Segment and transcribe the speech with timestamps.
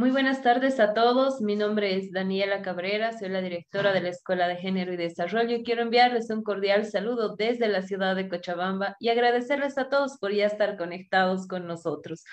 [0.00, 1.42] Muy buenas tardes a todos.
[1.42, 5.56] Mi nombre es Daniela Cabrera, soy la directora de la Escuela de Género y Desarrollo
[5.56, 10.16] y quiero enviarles un cordial saludo desde la ciudad de Cochabamba y agradecerles a todos
[10.18, 12.24] por ya estar conectados con nosotros.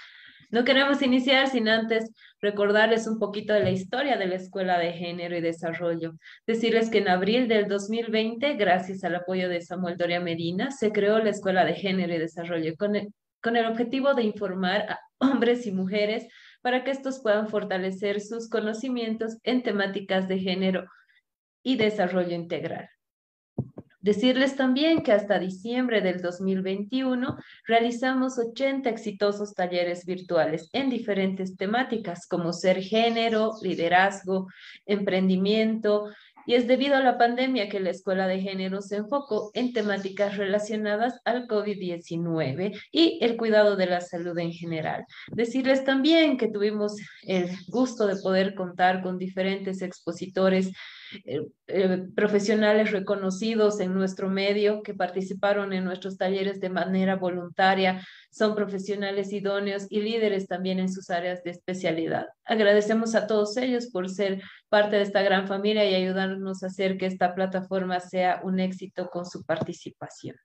[0.50, 2.10] No queremos iniciar sin antes
[2.40, 6.14] recordarles un poquito de la historia de la Escuela de Género y Desarrollo.
[6.46, 11.20] Decirles que en abril del 2020, gracias al apoyo de Samuel Doria Medina, se creó
[11.20, 13.10] la Escuela de Género y Desarrollo con el,
[13.44, 16.28] con el objetivo de informar a hombres y mujeres
[16.62, 20.86] para que estos puedan fortalecer sus conocimientos en temáticas de género
[21.64, 22.90] y desarrollo integral.
[24.08, 27.36] Decirles también que hasta diciembre del 2021
[27.66, 34.48] realizamos 80 exitosos talleres virtuales en diferentes temáticas como ser género, liderazgo,
[34.86, 36.06] emprendimiento,
[36.48, 40.38] y es debido a la pandemia que la Escuela de Género se enfocó en temáticas
[40.38, 45.06] relacionadas al COVID-19 y el cuidado de la salud en general.
[45.28, 50.72] Decirles también que tuvimos el gusto de poder contar con diferentes expositores
[51.26, 58.06] eh, eh, profesionales reconocidos en nuestro medio que participaron en nuestros talleres de manera voluntaria,
[58.32, 62.28] son profesionales idóneos y líderes también en sus áreas de especialidad.
[62.46, 66.98] Agradecemos a todos ellos por ser parte de esta gran familia y ayudarnos a hacer
[66.98, 70.36] que esta plataforma sea un éxito con su participación.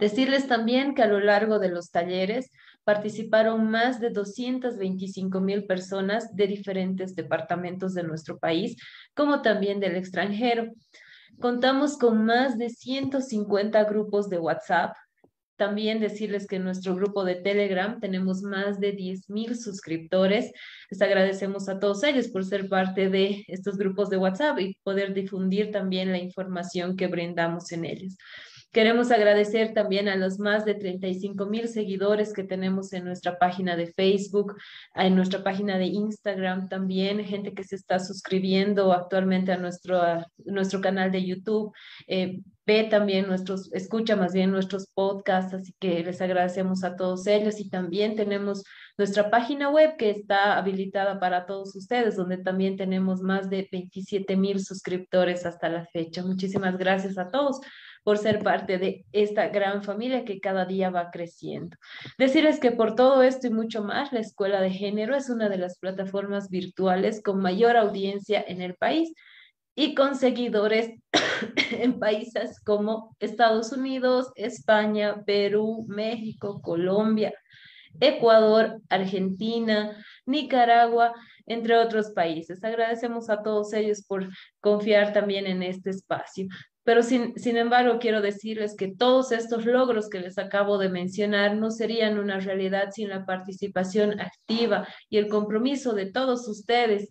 [0.00, 2.50] Decirles también que a lo largo de los talleres
[2.84, 8.76] participaron más de 225 mil personas de diferentes departamentos de nuestro país,
[9.14, 10.72] como también del extranjero.
[11.40, 14.96] Contamos con más de 150 grupos de WhatsApp.
[15.56, 20.50] También decirles que en nuestro grupo de Telegram tenemos más de 10 mil suscriptores.
[20.88, 25.12] Les agradecemos a todos ellos por ser parte de estos grupos de WhatsApp y poder
[25.14, 28.16] difundir también la información que brindamos en ellos.
[28.70, 33.76] Queremos agradecer también a los más de 35 mil seguidores que tenemos en nuestra página
[33.76, 34.56] de Facebook,
[34.94, 40.02] en nuestra página de Instagram también, gente que se está suscribiendo actualmente a nuestro,
[40.44, 41.72] nuestro canal de YouTube.
[42.06, 47.26] Eh, ve también nuestros, escucha más bien nuestros podcasts, así que les agradecemos a todos
[47.26, 48.64] ellos y también tenemos
[48.98, 54.36] nuestra página web que está habilitada para todos ustedes, donde también tenemos más de 27
[54.36, 56.22] mil suscriptores hasta la fecha.
[56.22, 57.58] Muchísimas gracias a todos
[58.04, 61.76] por ser parte de esta gran familia que cada día va creciendo.
[62.18, 65.58] Decirles que por todo esto y mucho más, la Escuela de Género es una de
[65.58, 69.12] las plataformas virtuales con mayor audiencia en el país
[69.74, 70.90] y con seguidores
[71.70, 77.32] en países como Estados Unidos, España, Perú, México, Colombia,
[78.00, 81.14] Ecuador, Argentina, Nicaragua,
[81.46, 82.62] entre otros países.
[82.62, 84.28] Agradecemos a todos ellos por
[84.60, 86.46] confiar también en este espacio.
[86.88, 91.54] Pero sin, sin embargo, quiero decirles que todos estos logros que les acabo de mencionar
[91.54, 97.10] no serían una realidad sin la participación activa y el compromiso de todos ustedes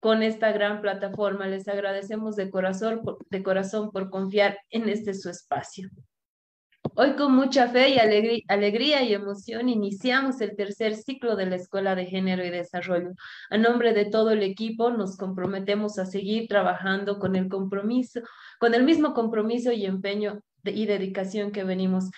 [0.00, 1.46] con esta gran plataforma.
[1.46, 3.00] Les agradecemos de corazón,
[3.30, 5.88] de corazón por confiar en este su espacio.
[6.82, 11.94] Hoy con mucha fe y alegría, y emoción iniciamos el tercer ciclo de la Escuela
[11.94, 13.12] de Género y Desarrollo.
[13.50, 18.20] A nombre de todo el equipo nos comprometemos a seguir trabajando con el compromiso,
[18.58, 22.10] con el mismo compromiso y empeño y dedicación que venimos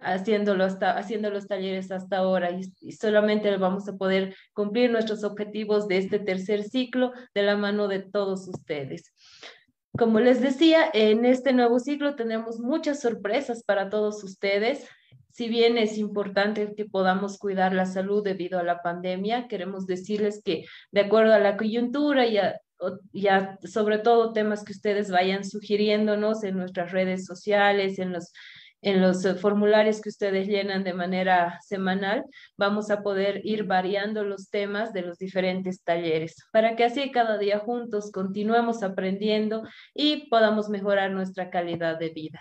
[0.00, 5.24] haciéndolo hasta, haciendo los talleres hasta ahora y, y, solamente vamos a poder cumplir nuestros
[5.24, 9.12] objetivos de este tercer ciclo de la mano de todos ustedes.
[9.96, 14.86] Como les decía, en este nuevo ciclo tenemos muchas sorpresas para todos ustedes.
[15.32, 20.42] Si bien es importante que podamos cuidar la salud debido a la pandemia, queremos decirles
[20.44, 22.38] que de acuerdo a la coyuntura y
[23.28, 28.32] a, sobre todo temas que ustedes vayan sugiriéndonos en nuestras redes sociales, en los
[28.82, 32.24] en los eh, formularios que ustedes llenan de manera semanal,
[32.56, 37.38] vamos a poder ir variando los temas de los diferentes talleres para que así cada
[37.38, 39.62] día juntos continuemos aprendiendo
[39.94, 42.40] y podamos mejorar nuestra calidad de vida.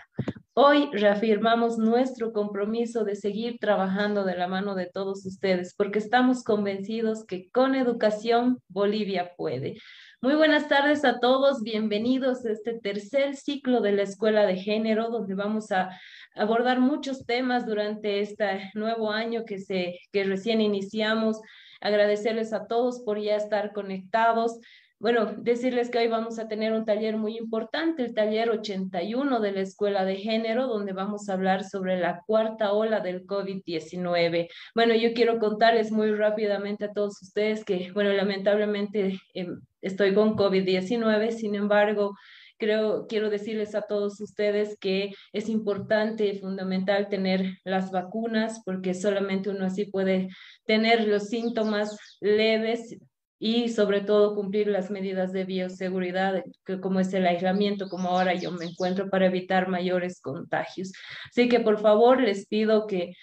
[0.53, 6.43] Hoy reafirmamos nuestro compromiso de seguir trabajando de la mano de todos ustedes porque estamos
[6.43, 9.77] convencidos que con educación Bolivia puede.
[10.21, 15.09] Muy buenas tardes a todos, bienvenidos a este tercer ciclo de la Escuela de Género,
[15.09, 15.97] donde vamos a
[16.35, 21.39] abordar muchos temas durante este nuevo año que, se, que recién iniciamos.
[21.81, 24.59] Agradecerles a todos por ya estar conectados.
[24.99, 29.51] Bueno, decirles que hoy vamos a tener un taller muy importante, el taller 81 de
[29.53, 34.49] la Escuela de Género, donde vamos a hablar sobre la cuarta ola del COVID-19.
[34.75, 40.35] Bueno, yo quiero contarles muy rápidamente a todos ustedes que, bueno, lamentablemente em, estoy con
[40.35, 42.17] COVID-19, sin embargo,
[42.59, 48.93] creo, quiero decirles a todos ustedes que es importante y fundamental tener las vacunas porque
[48.93, 50.29] solamente uno así puede
[50.65, 52.97] tener los síntomas leves
[53.39, 58.33] y sobre todo cumplir las medidas de bioseguridad, que como es el aislamiento, como ahora
[58.33, 60.91] yo me encuentro, para evitar mayores contagios.
[61.29, 63.13] Así que por favor les pido que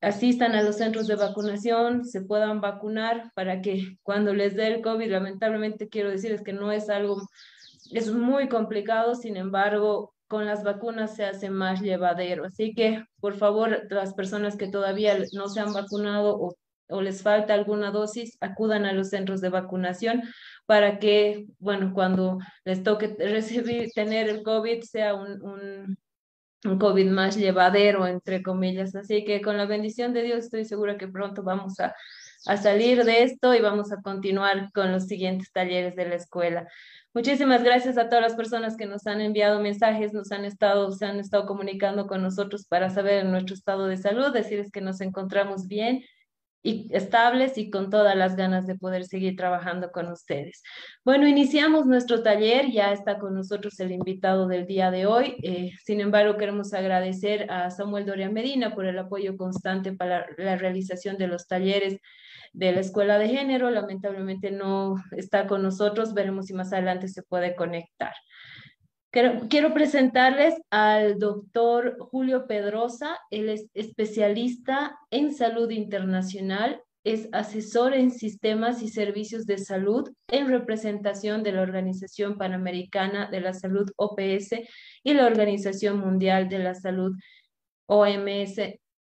[0.00, 4.80] asistan a los centros de vacunación, se puedan vacunar para que cuando les dé el
[4.82, 7.20] COVID, lamentablemente quiero decirles que no es algo,
[7.92, 12.44] es muy complicado, sin embargo, con las vacunas se hace más llevadero.
[12.44, 16.56] Así que, por favor, las personas que todavía no se han vacunado
[16.88, 20.22] o les falta alguna dosis, acudan a los centros de vacunación
[20.66, 25.96] para que, bueno, cuando les toque recibir, tener el COVID, sea un
[26.78, 28.94] COVID más llevadero, entre comillas.
[28.94, 31.94] Así que con la bendición de Dios estoy segura que pronto vamos a,
[32.46, 36.68] a salir de esto y vamos a continuar con los siguientes talleres de la escuela.
[37.12, 41.06] Muchísimas gracias a todas las personas que nos han enviado mensajes, nos han estado, se
[41.06, 45.66] han estado comunicando con nosotros para saber nuestro estado de salud, decirles que nos encontramos
[45.66, 46.04] bien
[46.62, 50.62] y estables y con todas las ganas de poder seguir trabajando con ustedes.
[51.04, 55.36] Bueno, iniciamos nuestro taller, ya está con nosotros el invitado del día de hoy.
[55.42, 60.56] Eh, sin embargo, queremos agradecer a Samuel Doria Medina por el apoyo constante para la
[60.56, 62.00] realización de los talleres
[62.52, 63.70] de la Escuela de Género.
[63.70, 68.12] Lamentablemente no está con nosotros, veremos si más adelante se puede conectar.
[69.48, 73.18] Quiero, presentarles al doctor Julio Pedrosa.
[73.30, 80.48] Él es especialista en salud internacional, es asesor en sistemas y servicios de salud en
[80.48, 84.50] representación de la Organización Panamericana de la Salud OPS
[85.02, 87.16] y la Organización Mundial de la Salud
[87.86, 88.58] OMS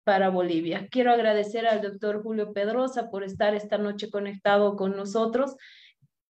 [0.03, 0.87] para Bolivia.
[0.91, 5.55] Quiero agradecer al doctor Julio Pedrosa por estar esta noche conectado con nosotros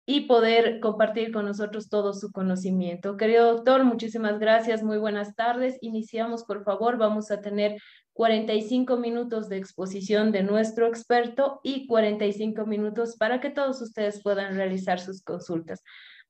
[0.10, 3.18] y poder compartir con nosotros todo su conocimiento.
[3.18, 5.78] Querido doctor, muchísimas gracias, muy buenas tardes.
[5.82, 7.78] Iniciamos, por favor, vamos a tener
[8.14, 14.56] 45 minutos de exposición de nuestro experto y 45 minutos para que todos ustedes puedan
[14.56, 15.84] realizar sus consultas.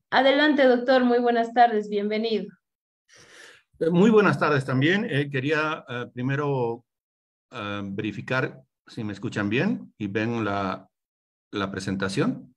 [0.10, 2.48] Adelante, doctor, muy buenas tardes, bienvenido.
[3.80, 5.06] Eh, muy buenas tardes también.
[5.10, 6.84] Eh, quería eh, primero
[7.50, 10.90] verificar si me escuchan bien y ven la,
[11.52, 12.56] la presentación.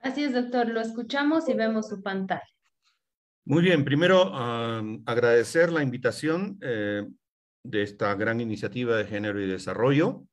[0.00, 2.48] Así es, doctor, lo escuchamos y vemos su pantalla.
[3.44, 4.32] Muy bien, primero
[5.06, 7.06] agradecer la invitación eh,
[7.64, 10.24] de esta gran iniciativa de género y desarrollo.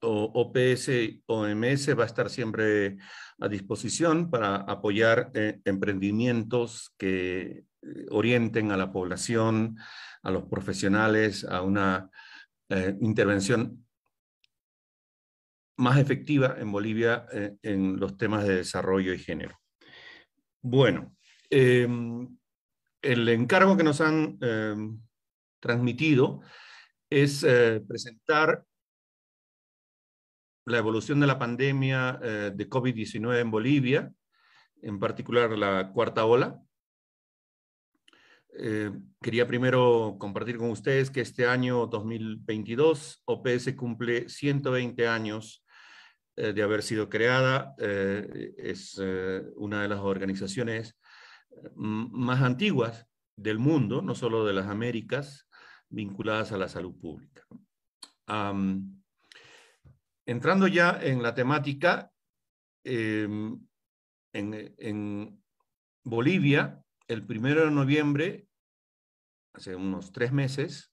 [0.00, 0.90] O, OPS
[1.26, 2.98] OMS va a estar siempre
[3.40, 9.78] a disposición para apoyar eh, emprendimientos que eh, orienten a la población,
[10.26, 12.10] a los profesionales, a una
[13.00, 13.86] intervención
[15.76, 19.58] más efectiva en Bolivia eh, en los temas de desarrollo y género.
[20.62, 21.14] Bueno,
[21.50, 22.36] em,
[23.02, 25.00] el encargo que nos han em,
[25.60, 26.40] transmitido
[27.10, 28.64] es eh, presentar
[30.64, 34.12] la evolución de la pandemia eh, de COVID-19 en Bolivia,
[34.82, 36.60] en particular la cuarta ola.
[39.20, 45.66] Quería primero compartir con ustedes que este año 2022 OPS cumple 120 años
[46.38, 47.74] eh, de haber sido creada.
[47.78, 50.98] Eh, es eh, una de las organizaciones
[51.74, 53.06] más antiguas
[53.36, 55.48] del mundo, no solo de las Américas,
[55.88, 57.46] vinculadas a la salud pública.
[60.26, 62.10] entrando ya en la temática,
[62.84, 63.58] em,
[64.32, 65.42] en
[66.04, 68.46] Bolivia, el primero de noviembre,
[69.52, 70.92] hace unos tres meses,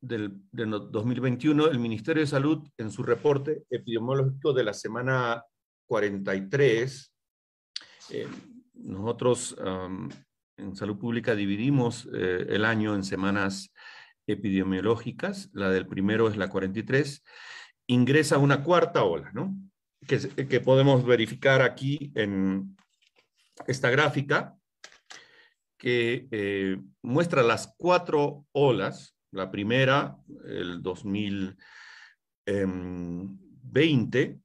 [0.00, 5.44] del, 2021, el Ministerio de Salud, en su reporte epidemiológico de la semana
[5.86, 7.14] 43,
[8.10, 8.28] eh,
[8.74, 9.56] nosotros
[10.56, 13.72] en salud pública dividimos eh, el año en semanas
[14.26, 17.24] epidemiológicas, la del primero es la 43,
[17.86, 19.54] ingresa una cuarta ola, ¿no?
[20.06, 22.76] Que, que podemos verificar aquí en
[23.66, 24.56] esta gráfica,
[25.82, 31.56] que eh, muestra las cuatro olas la primera, el 2020,
[34.20, 34.40] em,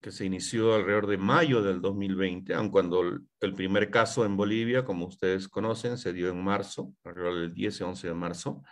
[0.00, 3.02] que se inició alrededor de mayo del 2020, aun cuando
[3.40, 7.80] el primer caso en Bolivia, como ustedes conocen, se dio en marzo, alrededor del 10
[7.80, 8.62] y 11 de marzo.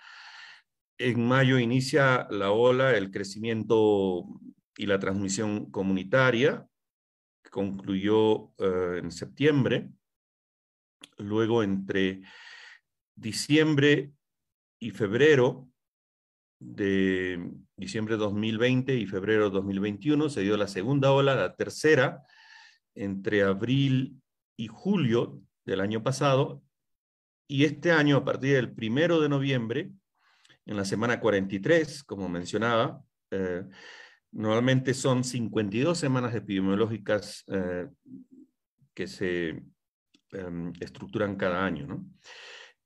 [0.96, 4.26] En mayo inicia la ola, el crecimiento
[4.76, 6.64] y la transmisión comunitaria,
[7.42, 9.90] que concluyó eh, en septiembre.
[11.18, 12.22] Luego, entre
[13.14, 14.12] diciembre
[14.78, 15.68] y febrero
[16.58, 22.22] de diciembre de 2020 y febrero de 2021 se dio la segunda ola, la tercera,
[22.94, 24.20] entre abril
[24.56, 26.62] y julio del año pasado.
[27.48, 29.90] Y este año, a partir del primero de noviembre,
[30.66, 33.64] en la semana 43, como mencionaba, eh,
[34.32, 37.88] normalmente son 52 semanas epidemiológicas eh,
[38.94, 39.62] que se
[40.32, 42.04] em, estructuran cada año, ¿no?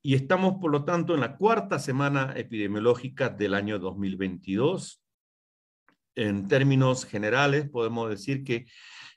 [0.03, 5.03] Y estamos, por lo tanto, en la cuarta semana epidemiológica del año 2022.
[6.15, 8.67] En términos generales, podemos decir que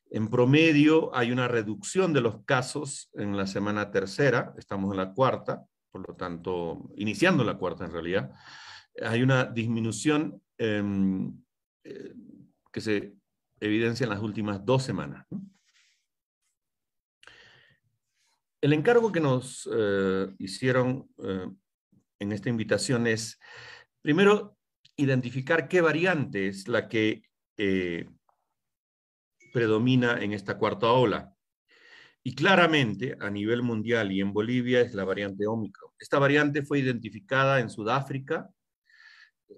[0.09, 5.13] en promedio hay una reducción de los casos en la semana tercera, estamos en la
[5.13, 8.31] cuarta, por lo tanto, iniciando la cuarta en realidad,
[9.01, 11.33] hay una disminución em,
[11.83, 12.13] eh,
[12.71, 13.13] que se
[13.59, 15.25] evidencia en las últimas dos semanas.
[18.59, 21.47] El encargo que nos eh, hicieron eh,
[22.19, 23.39] en esta invitación es,
[24.01, 24.57] primero,
[24.95, 27.21] identificar qué variante es la que
[27.57, 28.09] eh,
[29.53, 31.33] predomina en esta cuarta ola.
[32.23, 35.91] Y claramente, a nivel mundial y en Bolivia, es la variante Omicron.
[35.99, 38.49] Esta variante fue identificada en Sudáfrica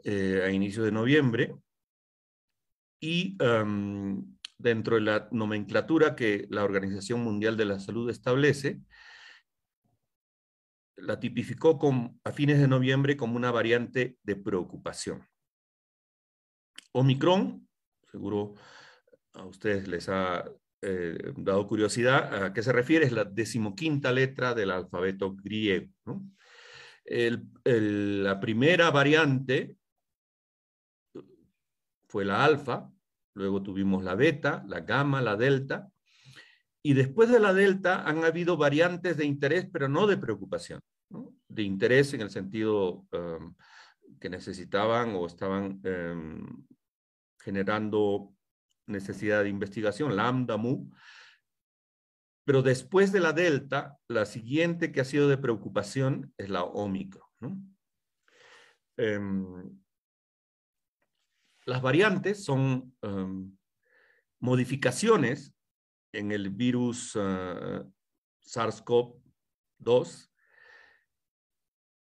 [0.06, 1.56] a inicio de noviembre
[3.00, 8.82] y em, dentro de la nomenclatura que la Organización Mundial de la Salud establece,
[10.98, 15.26] la tipificó con, a fines de noviembre como una variante de preocupación.
[16.92, 17.68] Omicron,
[18.12, 18.56] seguro
[19.34, 20.44] a ustedes les ha
[20.82, 23.06] eh, dado curiosidad, ¿a qué se refiere?
[23.06, 25.90] Es la decimoquinta letra del alfabeto griego.
[27.64, 29.78] la primera variante
[32.10, 32.92] fue la alfa,
[33.40, 35.90] luego tuvimos la beta, la gamma, la delta,
[36.84, 40.82] y después de la delta han habido variantes de interés, pero no de preocupación,
[41.48, 43.56] de interés en el sentido um,
[44.20, 46.66] que necesitaban o estaban um,
[47.42, 48.34] generando
[48.88, 50.90] necesidad de investigación, lambda, mu.
[52.46, 57.24] Pero después de la delta, la siguiente que ha sido de preocupación es la ómicron.
[58.98, 59.80] Em,
[61.66, 63.56] las variantes son em,
[64.40, 65.54] modificaciones
[66.14, 67.84] en el virus eh,
[68.44, 70.30] SARS-CoV-2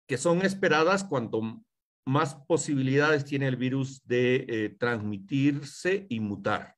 [0.07, 1.63] que son esperadas cuanto
[2.05, 6.77] más posibilidades tiene el virus de eh, transmitirse y mutar.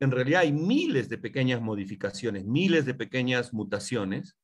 [0.00, 4.38] En realidad hay miles de pequeñas modificaciones, miles de pequeñas mutaciones.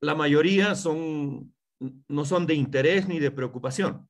[0.00, 1.54] La mayoría son,
[2.08, 4.06] no son de interés ni de preocupación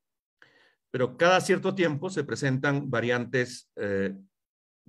[0.90, 4.14] pero cada cierto tiempo se presentan variantes eh,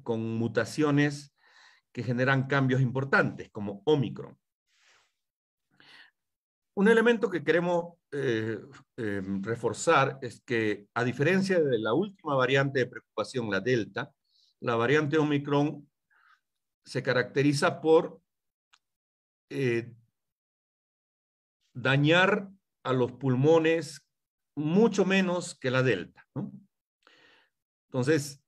[0.03, 1.36] con mutaciones
[1.91, 4.38] que generan cambios importantes, como Omicron.
[6.74, 8.60] Un elemento que queremos eh,
[8.98, 14.12] em, reforzar es que, a diferencia de la última variante de preocupación, la Delta,
[14.62, 15.88] la variante Omicron
[16.86, 18.22] se caracteriza por
[19.50, 19.93] eh,
[21.74, 22.50] dañar
[22.84, 24.01] a los pulmones
[24.55, 26.25] mucho menos que la delta.
[27.88, 28.43] Entonces,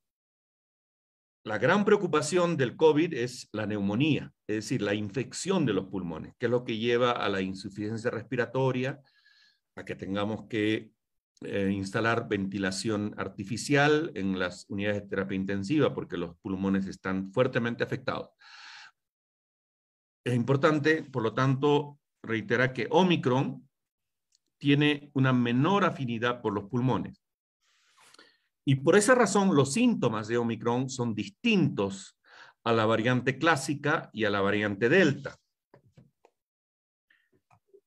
[1.45, 6.33] la gran preocupación del COVID es la neumonía, es decir, la infección de los pulmones,
[6.39, 9.01] que es lo que lleva a la insuficiencia respiratoria,
[9.75, 10.91] a que tengamos que
[11.41, 17.83] eh, instalar ventilación artificial en las unidades de terapia intensiva porque los pulmones están fuertemente
[17.83, 18.29] afectados.
[20.24, 23.67] Es importante, por lo tanto, reiterar que Omicron
[24.63, 27.22] tiene una menor afinidad por los pulmones.
[28.63, 32.17] Y por esa razón los síntomas de Omicron son distintos
[32.63, 35.38] a la variante clásica y a la variante Delta.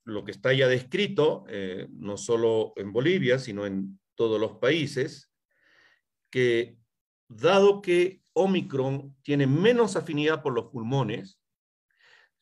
[0.04, 5.33] Lo que está ya descrito, eh, no solo en Bolivia, sino en todos los países,
[6.30, 6.76] que
[7.26, 11.40] dado que Omicron tiene menos afinidad por los pulmones,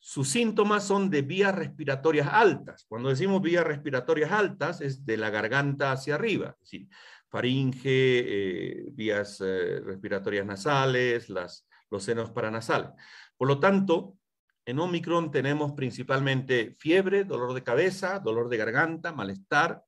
[0.07, 2.85] sus síntomas son de vías respiratorias altas.
[2.87, 6.87] Cuando decimos vías respiratorias altas es de la garganta hacia arriba, es decir,
[7.27, 12.91] faringe, eh, vías eh, respiratorias nasales, los senos paranasales.
[13.35, 14.19] Por lo tanto,
[14.63, 19.83] en Omicron tenemos principalmente fiebre, dolor de cabeza, dolor de garganta, malestar,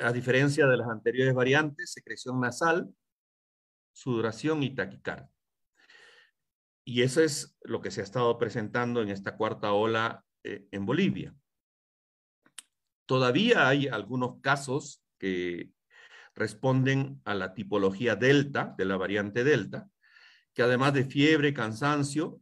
[0.00, 2.92] a diferencia de las anteriores variantes, secreción nasal,
[3.92, 5.33] sudoración y taquicardia.
[6.84, 10.84] Y eso es lo que se ha estado presentando en esta cuarta ola eh, en
[10.84, 11.34] Bolivia.
[13.06, 15.70] Todavía hay algunos casos que
[16.34, 19.88] responden a la tipología delta, de la variante delta,
[20.52, 22.40] que además de fiebre, cansancio,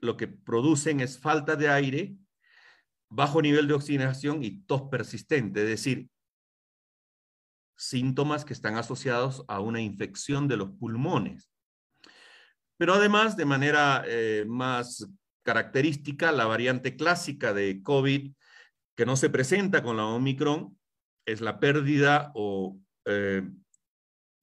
[0.00, 2.16] lo que producen es falta de aire,
[3.08, 6.10] bajo nivel de oxigenación y tos persistente, es decir,
[7.76, 11.50] síntomas que están asociados a una infección de los pulmones.
[12.78, 15.08] Pero además, de manera eh, más
[15.42, 18.32] característica, la variante clásica de COVID
[18.96, 20.78] que no se presenta con la Omicron
[21.26, 23.42] es la pérdida o eh,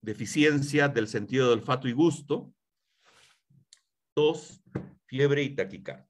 [0.00, 2.52] deficiencia del sentido de olfato y gusto,
[4.14, 4.62] tos,
[5.06, 6.08] fiebre y taquicardia.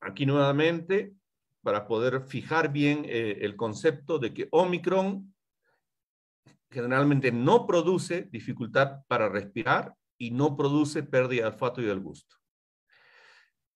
[0.00, 1.14] Aquí nuevamente,
[1.62, 5.34] para poder fijar bien eh, el concepto de que Omicron
[6.76, 12.36] generalmente no produce dificultad para respirar y no produce pérdida de olfato y del gusto.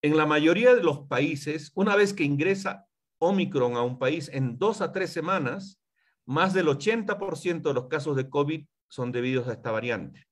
[0.02, 2.86] En la mayoría de los países, una vez que ingresa
[3.18, 5.80] Omicron a un país en dos a tres semanas,
[6.26, 10.26] más del 80% de los casos de COVID son debidos a esta variante,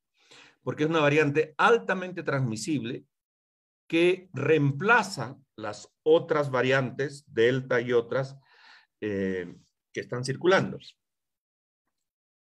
[0.62, 3.06] porque es una variante altamente transmisible
[3.86, 8.36] que reemplaza las otras variantes, Delta y otras,
[9.00, 9.56] eh,
[9.90, 10.78] que están circulando.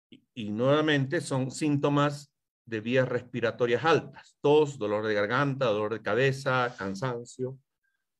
[0.09, 2.31] Y nuevamente son síntomas
[2.67, 7.57] de vías respiratorias altas, tos, dolor de garganta, dolor de cabeza, cansancio,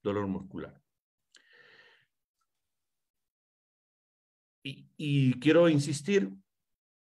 [0.02, 0.82] dolor muscular.
[4.64, 6.32] Y, quiero insistir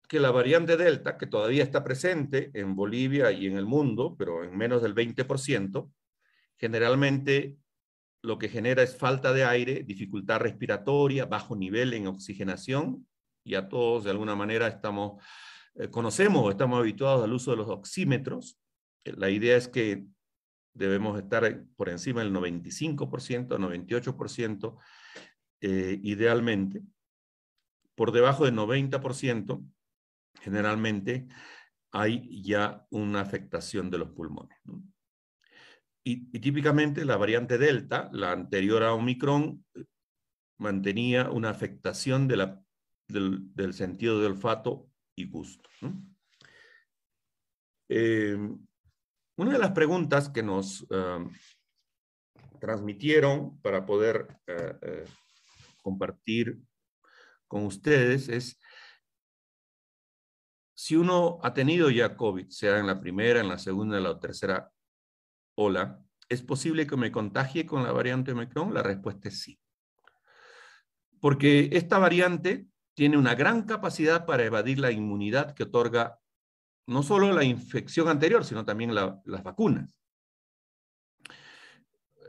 [0.08, 4.44] que la variante Delta, que todavía está presente en Bolivia y en el mundo, pero
[4.44, 5.92] en menos del 20%,
[6.58, 7.58] generalmente
[8.22, 13.06] lo que genera es falta de aire, dificultad respiratoria, bajo nivel en oxigenación,
[13.48, 15.24] y a todos de alguna manera estamos
[15.80, 18.60] eh, conocemos o estamos habituados al uso de los oxímetros.
[19.04, 20.06] Eh, la idea es que
[20.74, 24.78] debemos estar por encima del 95%, 98%,
[25.62, 26.82] eh, idealmente.
[27.96, 29.64] Por debajo del 90%,
[30.42, 31.28] generalmente
[31.92, 34.58] hay ya una afectación de los pulmones.
[36.04, 39.66] Y, típicamente la variante Delta, la anterior a Omicron,
[40.58, 42.62] mantenía una afectación de la,
[43.08, 45.70] del, sentido de olfato y gusto.
[47.90, 48.38] Eh,
[49.38, 51.32] una de las preguntas que nos um,
[52.60, 55.06] transmitieron para poder eh, eh,
[55.82, 56.60] compartir
[57.48, 58.60] con ustedes es
[60.76, 64.20] si uno ha tenido ya COVID, sea en la primera, en la segunda, en la
[64.20, 64.72] tercera
[65.56, 68.74] ola, ¿es posible que me contagie con la variante Omicron?
[68.74, 69.60] La respuesta es sí.
[71.20, 76.20] Porque esta variante tiene una gran capacidad para evadir la inmunidad que otorga
[76.88, 79.96] no solo la infección anterior, sino también las vacunas.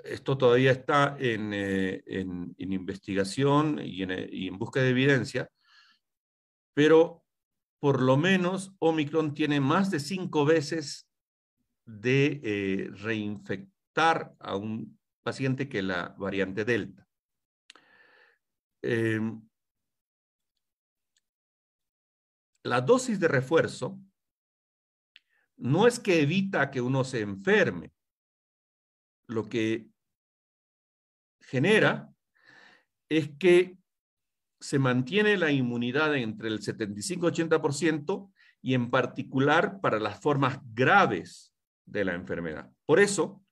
[0.04, 2.02] Esto todavía está en, eh,
[2.58, 5.50] investigación y en, búsqueda de evidencia,
[6.74, 7.24] pero
[7.80, 11.08] por lo menos Omicron tiene más de cinco veces
[11.86, 17.08] de eh, reinfectar a un paciente que la variante Delta.
[18.82, 19.47] Em,
[22.62, 23.98] la dosis de refuerzo
[25.56, 27.92] no es que evita que uno se enferme.
[29.26, 29.88] Lo que
[31.40, 32.12] genera
[33.08, 33.78] es que
[34.60, 41.54] se mantiene la inmunidad entre el 75-80% y en particular para las formas graves
[41.86, 42.70] de la enfermedad.
[42.86, 43.42] Por eso,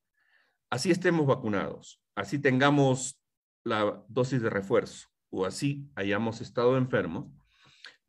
[0.71, 3.21] así estemos vacunados, así tengamos
[3.65, 7.27] la dosis de refuerzo o así hayamos estado enfermos,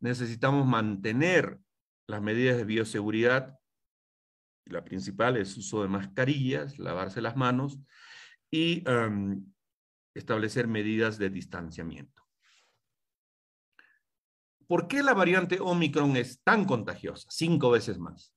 [0.00, 1.58] necesitamos mantener
[2.06, 3.58] las medidas de bioseguridad.
[4.66, 7.78] La principal es uso de mascarillas, lavarse las manos
[8.50, 9.44] y em,
[10.14, 12.22] establecer medidas de distanciamiento.
[14.66, 17.26] ¿Por qué la variante Omicron es tan contagiosa?
[17.30, 18.34] Cinco veces más.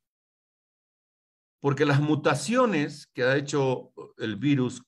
[1.60, 4.82] Porque las mutaciones que ha hecho el virus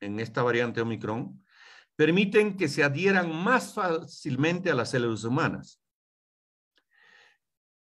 [0.00, 1.44] en esta variante Omicron
[1.98, 5.82] permiten que se adhieran más fácilmente a las células humanas.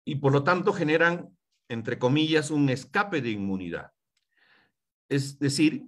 [0.04, 3.92] Y por lo tanto generan, entre comillas, un escape de inmunidad.
[5.08, 5.84] Es decir,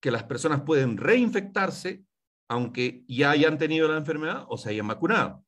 [0.00, 2.04] que las personas pueden reinfectarse
[2.50, 5.44] aunque ya hayan tenido la enfermedad o se hayan vacunado.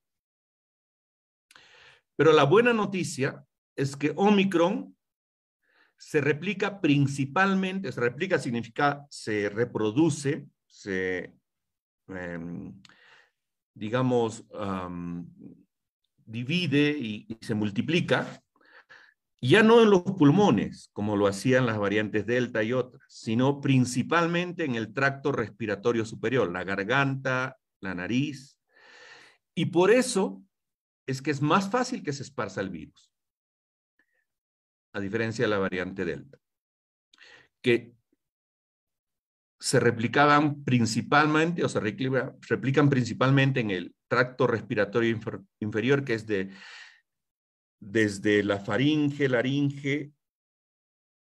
[2.17, 4.95] Pero la buena noticia es que Omicron
[5.97, 11.40] se replica principalmente, se replica significa se reproduce, se
[12.17, 12.81] Em,
[13.75, 14.45] digamos,
[16.27, 18.43] divide y, se multiplica,
[19.41, 24.65] ya no en los pulmones, como lo hacían las variantes Delta y otras, sino principalmente
[24.65, 28.59] en el tracto respiratorio superior, la garganta, la nariz.
[29.55, 30.43] Y por eso
[31.07, 33.11] es que es más fácil que se esparza el virus,
[34.93, 36.39] a diferencia de la variante Delta,
[37.63, 37.95] que
[39.61, 45.17] se replicaban principalmente o se replican principalmente en el tracto respiratorio
[45.61, 46.51] inferior, que es de,
[47.79, 50.13] desde la faringe, laringe,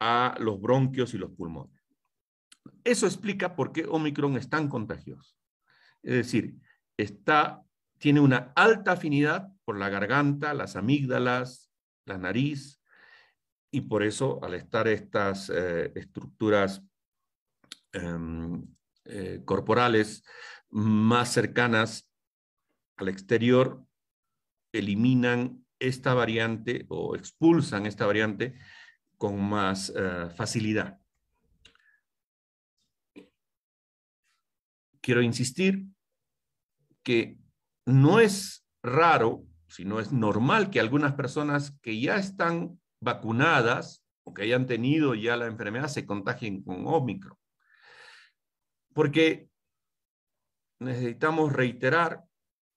[0.00, 1.82] a los bronquios y los pulmones.
[2.84, 5.34] Eso explica por qué Omicron es tan contagioso.
[6.02, 6.54] Es decir,
[6.96, 7.64] está,
[7.98, 11.72] tiene una alta afinidad por la garganta, las amígdalas,
[12.04, 12.80] la nariz,
[13.72, 16.82] y por eso al estar estas eh, estructuras
[17.92, 20.24] eh, corporales
[20.70, 22.10] más cercanas
[22.96, 23.84] al exterior,
[24.72, 28.54] eliminan esta variante o expulsan esta variante
[29.16, 30.98] con más eh, facilidad.
[35.00, 35.86] Quiero insistir
[37.02, 37.38] que
[37.86, 44.42] no es raro, sino es normal que algunas personas que ya están vacunadas o que
[44.42, 47.37] hayan tenido ya la enfermedad se contagien con Omicron.
[48.98, 49.48] Porque
[50.80, 52.24] necesitamos reiterar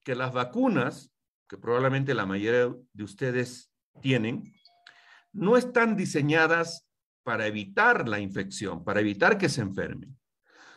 [0.05, 1.11] que las vacunas,
[1.49, 4.53] que probablemente la mayoría de ustedes tienen,
[5.33, 6.87] no están diseñadas
[7.23, 10.15] para evitar la infección, para evitar que se enfermen,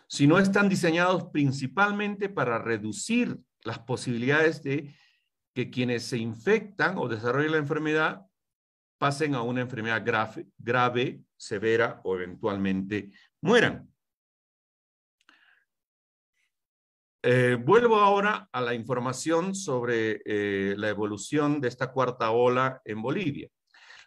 [0.08, 4.94] sino están diseñados principalmente para reducir las posibilidades de
[5.54, 8.22] que quienes se infectan o desarrollen la enfermedad
[8.96, 13.10] pasen a una enfermedad grave, grave severa o eventualmente
[13.42, 13.93] mueran.
[17.26, 23.00] Eh, vuelvo ahora a la información sobre eh, la evolución de esta cuarta ola en
[23.00, 23.48] Bolivia.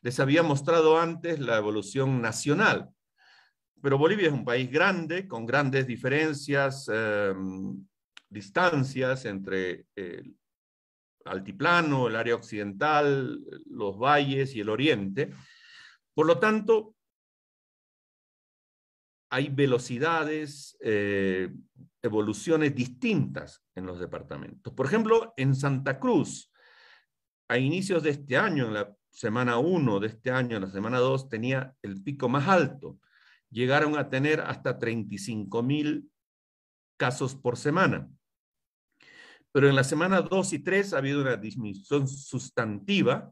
[0.04, 2.92] Les había mostrado antes la evolución nacional,
[3.82, 7.88] pero Bolivia es un país grande, con grandes diferencias, em,
[8.30, 10.38] distancias entre el
[11.26, 15.34] altiplano, el área occidental, los valles y el oriente.
[16.14, 16.94] Por lo tanto,
[19.32, 21.50] hay velocidades, eh,
[22.08, 24.74] evoluciones distintas en los departamentos.
[24.74, 26.52] Por ejemplo, en Santa Cruz,
[27.48, 31.00] a inicios de este año, en la semana 1 de este año, en la semana
[31.00, 33.00] 2, tenía el pico más alto.
[33.50, 36.12] Llegaron a tener hasta 35 mil
[36.98, 38.10] casos por semana.
[39.52, 43.32] Pero en la semana 2 y 3 ha habido una disminución sustantiva,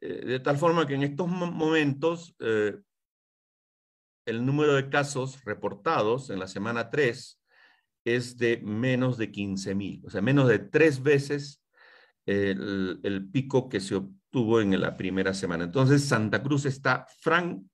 [0.00, 2.76] eh, de tal forma que en estos momentos eh,
[4.26, 7.39] el número de casos reportados en la semana 3
[8.04, 11.62] es de menos de 15 mil, o sea, menos de tres veces
[12.26, 15.64] el, pico que se obtuvo en la primera semana.
[15.64, 17.06] Entonces, Santa Cruz está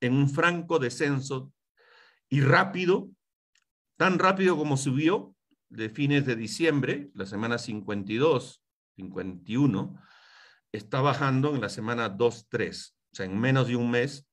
[0.01, 1.53] en un franco descenso
[2.29, 3.11] y rápido,
[3.97, 5.35] tan rápido como subió
[5.69, 8.63] de fines de diciembre, la semana 52,
[8.97, 10.01] 51,
[10.73, 12.97] está bajando en la semana 2, 3.
[13.13, 14.27] O sea, en menos de un mes,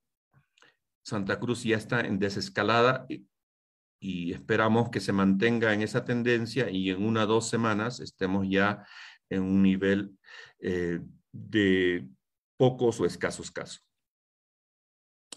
[1.02, 3.06] Santa Cruz ya está en desescalada
[4.04, 8.46] y esperamos que se mantenga en esa tendencia y en una o dos semanas estemos
[8.46, 8.86] ya
[9.30, 10.18] en un nivel
[10.58, 11.00] eh,
[11.32, 12.06] de
[12.58, 13.82] pocos o escasos casos.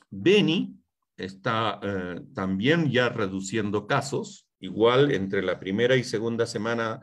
[0.09, 0.77] Beni
[1.15, 6.99] está eh, también ya reduciendo casos, igual entre la primera y segunda semana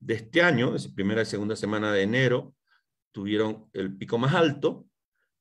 [0.00, 2.52] de este año, es primera y segunda semana de enero,
[3.12, 4.86] tuvieron el pico más alto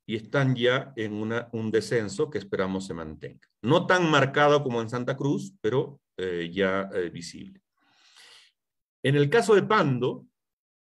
[0.06, 3.48] y están ya en un descenso que esperamos se mantenga.
[3.63, 7.62] No tan marcado como en Santa Cruz, pero eh, ya eh, visible.
[9.02, 10.28] En el caso de Pando,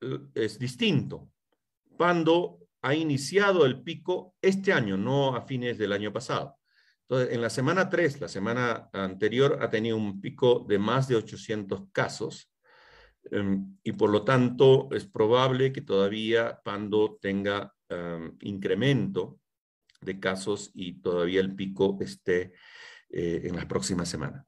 [0.01, 1.29] eh, es distinto.
[1.97, 6.57] Pando ha iniciado el pico este año, no a fines del año pasado.
[7.07, 11.15] Entonces, en la semana 3, la semana anterior, ha tenido un pico de más de
[11.15, 12.51] 800 casos
[13.31, 19.39] em, y por lo tanto es probable que todavía Pando tenga em, incremento
[20.01, 22.53] de casos y todavía el pico esté
[23.09, 24.45] eh, en las próximas semanas.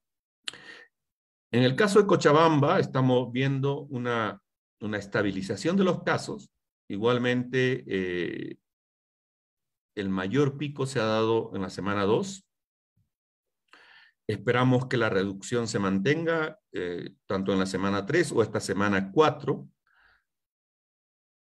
[1.51, 4.41] En el caso de Cochabamba, estamos viendo una,
[4.81, 6.51] una estabilización de los casos.
[6.89, 8.58] Igualmente, eh,
[9.95, 12.45] el mayor pico se ha dado en la semana 2.
[14.27, 19.12] Esperamos que la reducción se mantenga eh, tanto en la semana 3 o esta semana
[19.12, 19.69] 4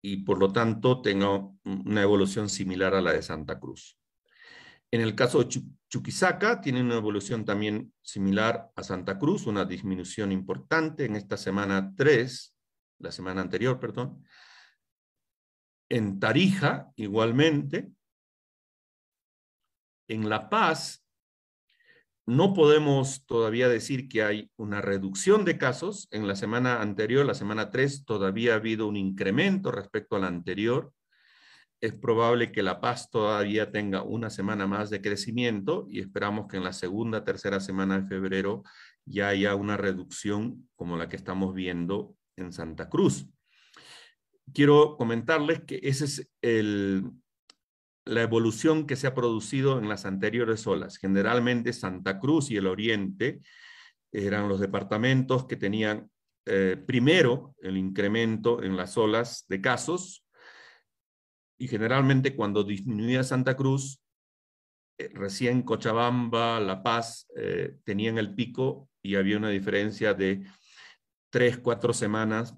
[0.01, 1.29] y por lo tanto tenga
[1.63, 3.97] una evolución similar a la de Santa Cruz.
[4.91, 10.31] En el caso de Chuquisaca, tiene una evolución también similar a Santa Cruz, una disminución
[10.31, 12.57] importante en esta semana 3,
[12.99, 14.23] la semana anterior, perdón.
[15.89, 17.91] En Tarija, igualmente,
[20.09, 21.00] en La Paz,
[22.31, 26.07] no podemos todavía decir que hay una reducción de casos.
[26.11, 30.27] En la semana anterior, la semana 3, todavía ha habido un incremento respecto a la
[30.27, 30.93] anterior.
[31.81, 36.55] Es probable que La Paz todavía tenga una semana más de crecimiento y esperamos que
[36.55, 38.63] en la segunda, tercera semana de febrero
[39.03, 43.27] ya haya una reducción como la que estamos viendo en Santa Cruz.
[44.53, 47.11] Quiero comentarles que ese es el,
[48.05, 50.97] la evolución que se ha producido en las anteriores olas.
[50.97, 53.41] Generalmente Santa Cruz y el Oriente
[54.11, 56.09] eran los departamentos que tenían
[56.45, 60.25] eh, primero el incremento en las olas de casos
[61.59, 64.01] y generalmente cuando disminuía Santa Cruz,
[64.97, 70.43] eh, recién Cochabamba, La Paz eh, tenían el pico y había una diferencia de
[71.29, 72.55] tres, cuatro semanas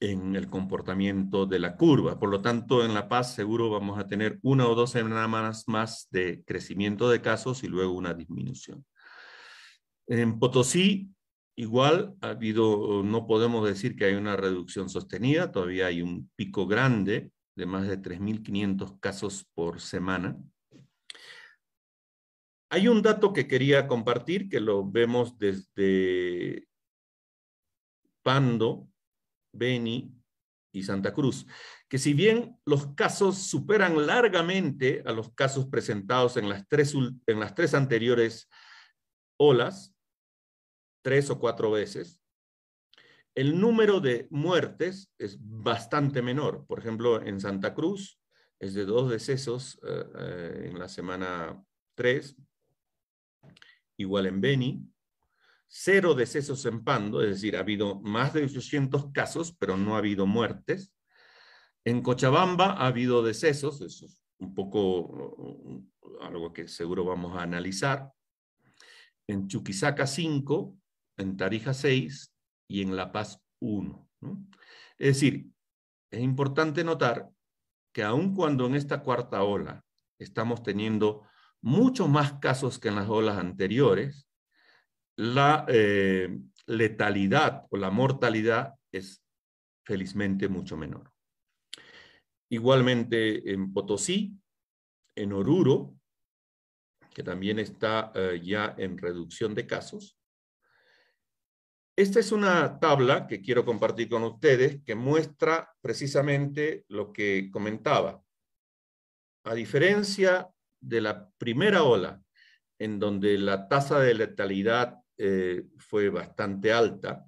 [0.00, 2.18] en el comportamiento de la curva.
[2.18, 6.08] Por lo tanto, en La Paz seguro vamos a tener una o dos semanas más
[6.10, 8.84] de crecimiento de casos y luego una disminución.
[10.06, 11.10] En Potosí,
[11.56, 16.66] igual, ha habido, no podemos decir que hay una reducción sostenida, todavía hay un pico
[16.66, 20.36] grande de más de 3.500 casos por semana.
[22.68, 26.66] Hay un dato que quería compartir, que lo vemos desde
[28.22, 28.88] Pando,
[29.56, 30.12] Beni
[30.72, 31.46] y Santa Cruz,
[31.88, 36.94] que si bien los casos superan largamente a los casos presentados en las tres,
[37.26, 38.48] en las tres anteriores
[39.38, 39.94] olas,
[41.02, 42.20] tres o cuatro veces,
[43.34, 46.66] el número de muertes es bastante menor.
[46.66, 48.18] Por ejemplo, en Santa Cruz
[48.58, 51.62] es de dos decesos eh, eh, en la semana
[51.96, 52.36] 3,
[53.98, 54.90] igual en Beni,
[55.66, 59.98] cero decesos en Pando, es decir, ha habido más de 800 casos, pero no ha
[59.98, 60.94] habido muertes.
[61.84, 65.84] En Cochabamba ha habido decesos, eso es un poco
[66.20, 68.10] algo que seguro vamos a analizar.
[69.26, 70.76] En Chuquisaca 5,
[71.18, 72.34] en Tarija 6
[72.68, 74.08] y en La Paz 1.
[74.98, 75.50] Es decir,
[76.10, 77.30] es importante notar
[77.92, 79.84] que aun cuando en esta cuarta ola
[80.18, 81.22] estamos teniendo
[81.60, 84.25] muchos más casos que en las olas anteriores,
[85.16, 89.22] la eh, letalidad o la mortalidad es
[89.84, 91.12] felizmente mucho menor.
[92.50, 94.38] Igualmente en Potosí,
[95.14, 95.94] en Oruro,
[97.12, 100.18] que también está eh, ya en reducción de casos.
[101.96, 108.22] Esta es una tabla que quiero compartir con ustedes que muestra precisamente lo que comentaba.
[109.44, 112.22] A diferencia de la primera ola,
[112.78, 117.26] en donde la tasa de letalidad eh, fue bastante alta,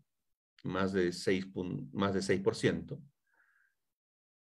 [0.65, 1.47] más de, 6,
[1.93, 3.01] más de 6%,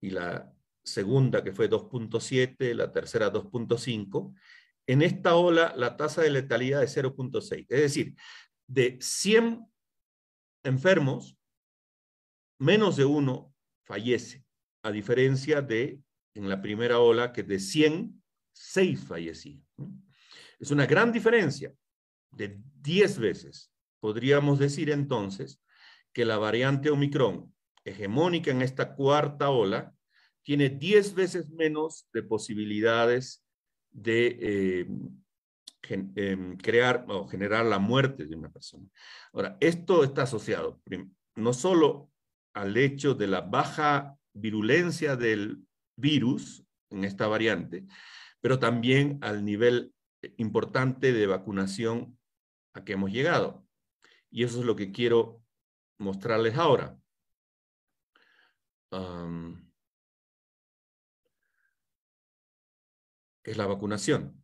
[0.02, 4.36] y la segunda que fue 2.7, la tercera 2.5,
[4.88, 7.66] en esta ola la tasa de letalidad es 0.6.
[7.68, 8.16] Es decir,
[8.68, 9.66] de 100
[10.64, 11.38] enfermos,
[12.60, 14.46] menos de uno fallece,
[14.84, 16.00] a diferencia de
[16.36, 18.22] en la primera ola que de 100,
[18.54, 19.66] 6 fallecían.
[20.60, 21.74] Es una gran diferencia
[22.36, 23.72] de 10 veces.
[24.00, 25.62] Podríamos decir entonces
[26.14, 29.94] que la variante Omicron, hegemónica en esta cuarta ola,
[30.44, 33.44] tiene 10 veces menos de posibilidades
[33.92, 34.88] de eh,
[35.90, 38.88] em, crear o generar la muerte de una persona.
[39.34, 40.82] Ahora, esto está asociado
[41.36, 42.10] no solo
[42.54, 45.66] al hecho de la baja virulencia del
[45.98, 47.86] virus en esta variante,
[48.40, 49.94] pero también al nivel
[50.38, 52.18] importante de vacunación
[52.76, 53.66] a que hemos llegado.
[54.30, 55.42] Y eso es lo que quiero
[55.98, 56.98] mostrarles ahora.
[63.44, 64.42] es la vacunación.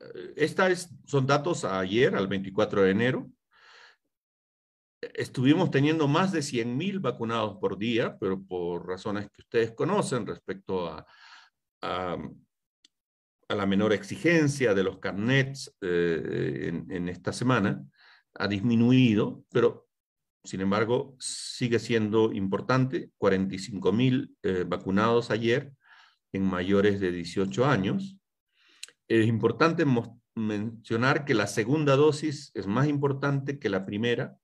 [0.00, 3.30] Eh, Estos son datos ayer, al 24 de enero.
[5.00, 10.26] Estuvimos teniendo más de 100 mil vacunados por día, pero por razones que ustedes conocen
[10.26, 11.06] respecto a
[13.54, 17.84] la menor exigencia de los carnets eh, en, esta semana,
[18.34, 19.88] ha disminuido, pero
[20.44, 25.72] sin embargo sigue siendo importante, 45 mil eh, vacunados ayer
[26.32, 28.16] en mayores de 18 años.
[29.08, 29.84] Es importante
[30.36, 34.36] mencionar que la segunda dosis es más importante que la primera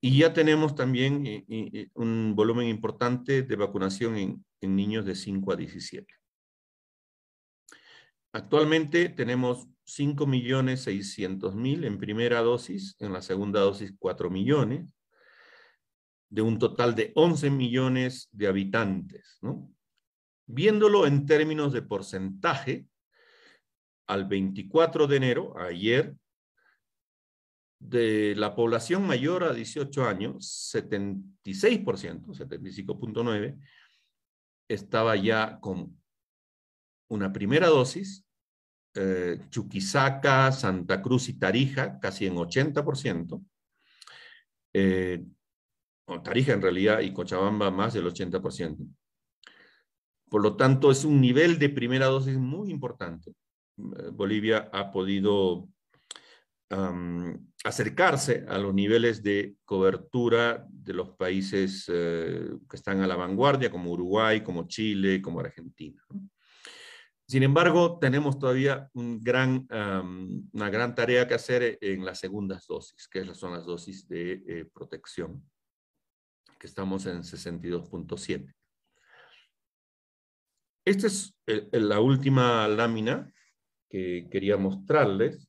[0.00, 5.56] y ya tenemos también eh, un volumen importante de vacunación en niños de 5 a
[5.56, 6.19] 17.
[8.32, 14.94] Actualmente tenemos 5.600.000 en primera dosis, en la segunda dosis 4 millones,
[16.28, 19.40] de un total de 11 millones de habitantes.
[20.46, 22.86] Viéndolo en términos de porcentaje,
[24.06, 26.14] al 24 de enero, ayer,
[27.80, 33.58] de la población mayor a 18 años, 76%, 75.9%,
[34.68, 35.99] estaba ya con
[37.10, 38.24] una primera dosis,
[38.94, 43.44] eh, Chuquisaca, Santa Cruz y Tarija, casi en 80%.
[44.72, 45.24] Eh,
[46.24, 48.86] Tarija en realidad y Cochabamba más del 80%.
[50.28, 53.32] Por lo tanto, es un nivel de primera dosis muy importante.
[53.76, 55.68] Eh, Bolivia ha podido
[57.64, 63.72] acercarse a los niveles de cobertura de los países eh, que están a la vanguardia,
[63.72, 66.00] como Uruguay, como Chile, como Argentina.
[67.30, 73.52] Sin embargo, tenemos todavía una gran tarea que hacer en las segundas dosis, que son
[73.52, 75.48] las dosis de eh, protección,
[76.58, 78.52] que estamos en 62.7.
[80.84, 83.32] Esta es eh, la última lámina
[83.88, 85.48] que quería mostrarles,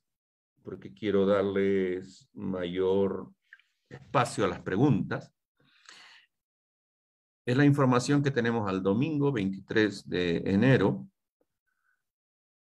[0.62, 3.32] porque quiero darles mayor
[3.88, 5.34] espacio a las preguntas.
[7.44, 11.08] Es la información que tenemos al domingo 23 de enero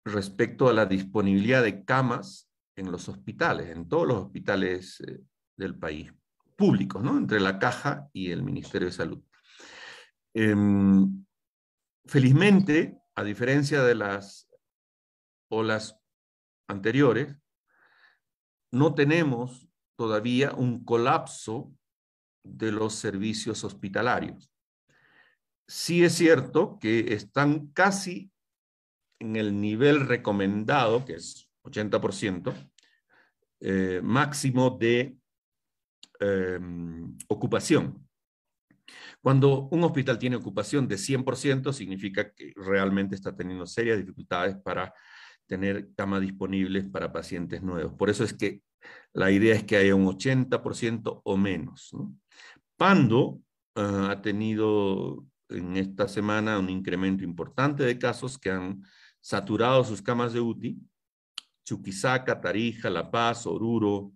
[0.07, 5.19] respecto a la disponibilidad de camas en los hospitales, en todos los hospitales eh,
[5.55, 6.13] del país,
[6.55, 7.17] públicos, ¿no?
[7.17, 9.23] Entre la Caja y el Ministerio de Salud.
[10.33, 11.25] Em,
[12.05, 14.49] felizmente, a diferencia de las
[15.49, 15.99] olas
[16.67, 17.35] anteriores,
[18.71, 21.73] no tenemos todavía un colapso
[22.43, 24.51] de los servicios hospitalarios.
[25.67, 28.31] Sí es cierto que están casi
[29.19, 32.53] en el nivel recomendado, que es 80%,
[33.59, 35.17] eh, máximo de
[36.19, 38.07] em, ocupación.
[39.21, 44.93] Cuando un hospital tiene ocupación de 100%, significa que realmente está teniendo serias dificultades para
[45.47, 47.93] tener camas disponibles para pacientes nuevos.
[47.93, 48.61] Por eso es que
[49.13, 51.91] la idea es que haya un 80% o menos.
[52.77, 53.41] Pando
[53.75, 58.83] ah, ha tenido en esta semana un incremento importante de casos que han
[59.27, 60.79] saturado sus camas de UTI.
[61.65, 64.13] Chuquisaca, Tarija, La Paz, Oruro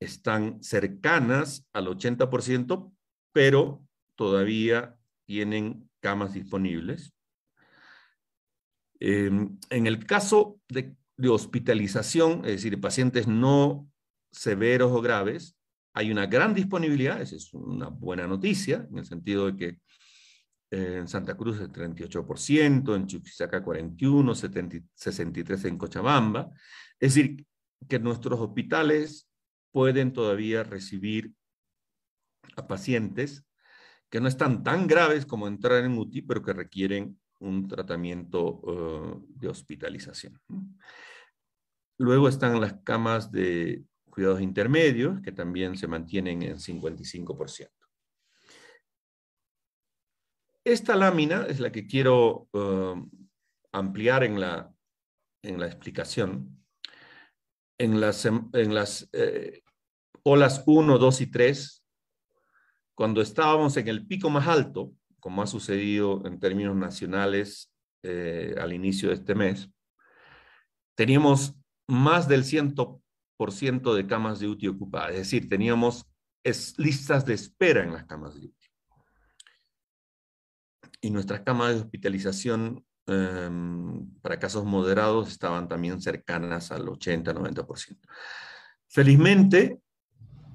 [0.00, 2.92] están cercanas al 80%,
[3.32, 3.86] pero
[4.16, 7.14] todavía tienen camas disponibles.
[8.98, 10.96] Em, en el caso de,
[11.28, 13.88] hospitalización, es decir, de pacientes no
[14.32, 15.56] severos o graves,
[15.94, 19.80] hay una gran disponibilidad, esa es una buena noticia, en el sentido de que
[20.70, 26.50] en Santa Cruz el 38%, en Chuquisaca 41%, 63% en Cochabamba.
[26.98, 27.44] Es decir,
[27.88, 29.28] que nuestros hospitales
[29.72, 31.32] pueden todavía recibir
[32.56, 33.44] a pacientes
[34.10, 39.26] que no están tan graves como entrar en UTI, pero que requieren un tratamiento eh,
[39.36, 40.40] de hospitalización.
[41.98, 47.68] Luego están las camas de cuidados intermedios, que también se mantienen en 55%.
[50.70, 52.94] Esta lámina es la que quiero eh,
[53.72, 54.72] ampliar en la,
[55.42, 56.64] en la explicación.
[57.76, 59.64] En las, en las eh,
[60.22, 61.84] olas 1, 2 y 3,
[62.94, 68.72] cuando estábamos en el pico más alto, como ha sucedido en términos nacionales eh, al
[68.72, 69.68] inicio de este mes,
[70.94, 71.56] teníamos
[71.88, 76.06] más del 100% de camas de UTI ocupadas, es decir, teníamos
[76.76, 78.59] listas de espera en las camas de UTI.
[81.00, 87.98] Y nuestras camas de hospitalización em, para casos moderados estaban también cercanas al 80-90%.
[88.86, 89.80] Felizmente,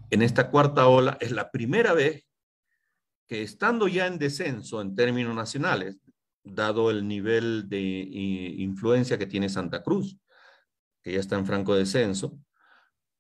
[0.10, 2.26] en esta cuarta ola es la primera vez
[3.28, 5.98] que estando ya en descenso en términos nacionales,
[6.44, 10.18] dado el nivel de influencia que tiene Santa Cruz,
[11.02, 12.38] que ya está en franco descenso,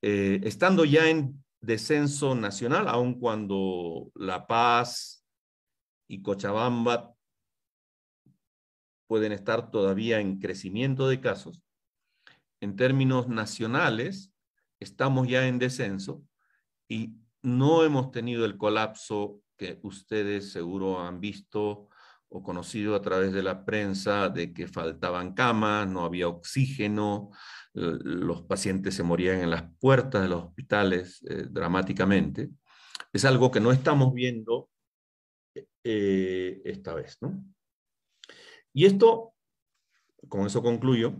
[0.01, 5.25] eh, estando ya en descenso nacional, aun cuando La Paz
[6.07, 7.14] y Cochabamba
[9.07, 11.61] pueden estar todavía en crecimiento de casos,
[12.61, 14.31] en términos nacionales,
[14.79, 16.23] estamos ya en descenso
[16.87, 21.89] y no hemos tenido el colapso que ustedes seguro han visto
[22.29, 27.29] o conocido a través de la prensa de que faltaban camas, no había oxígeno,
[27.73, 32.49] los pacientes se morían en las puertas de los hospitales eh, dramáticamente.
[33.13, 34.69] Es algo que no estamos viendo
[35.83, 37.17] eh, esta vez.
[37.21, 37.43] ¿no?
[38.75, 39.33] Y esto,
[40.27, 41.15] con eso concluyo,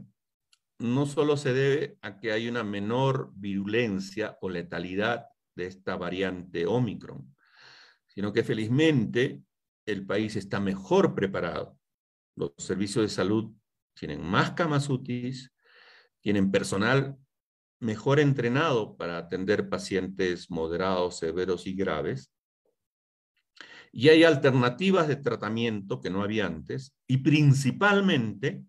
[0.80, 6.66] no solo se debe a que hay una menor virulencia o letalidad de esta variante
[6.66, 7.34] Omicron,
[8.08, 9.42] sino que felizmente
[9.86, 11.80] el país está mejor preparado.
[12.36, 13.54] Los servicios de salud
[13.94, 15.54] tienen más camas UTIs,
[16.20, 17.18] tienen personal
[17.80, 22.35] mejor entrenado para atender pacientes moderados, severos y graves.
[23.98, 26.94] Y hay alternativas de tratamiento que no había antes.
[27.08, 28.62] Y principalmente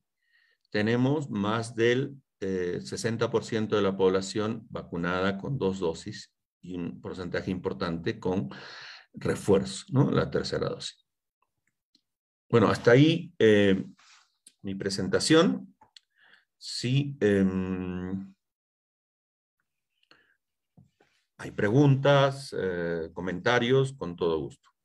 [0.71, 7.51] tenemos más del 60% eh, de la población vacunada con dos dosis y un porcentaje
[7.51, 8.51] importante con
[9.15, 10.13] refuerzo, ¿no?
[10.13, 11.05] La tercera dosis.
[12.49, 13.85] Bueno, hasta ahí eh,
[14.63, 15.75] mi presentación.
[16.57, 18.33] Sí, em,
[21.37, 24.76] hay preguntas, eh, comentarios, con todo gusto.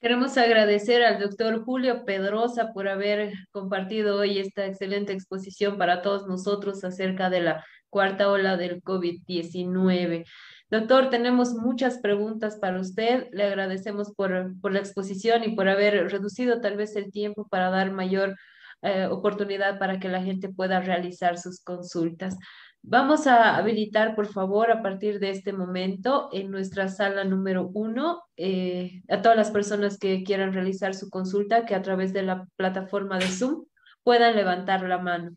[0.00, 6.28] Queremos agradecer al doctor Julio Pedrosa por haber compartido hoy esta excelente exposición para todos
[6.28, 10.24] nosotros acerca de la cuarta ola del COVID-19.
[10.70, 13.26] Doctor, tenemos muchas preguntas para usted.
[13.32, 17.68] Le agradecemos por, por, la exposición y por haber reducido tal vez el tiempo para
[17.70, 18.36] dar mayor
[18.82, 22.36] eh, oportunidad para que la gente pueda realizar sus consultas.
[22.82, 28.22] Vamos a habilitar, por favor, a partir de este momento en nuestra sala número uno
[28.36, 32.46] eh, a todas las personas que quieran realizar su consulta, que a través de la
[32.56, 33.64] plataforma de Zoom
[34.04, 35.36] puedan levantar la mano.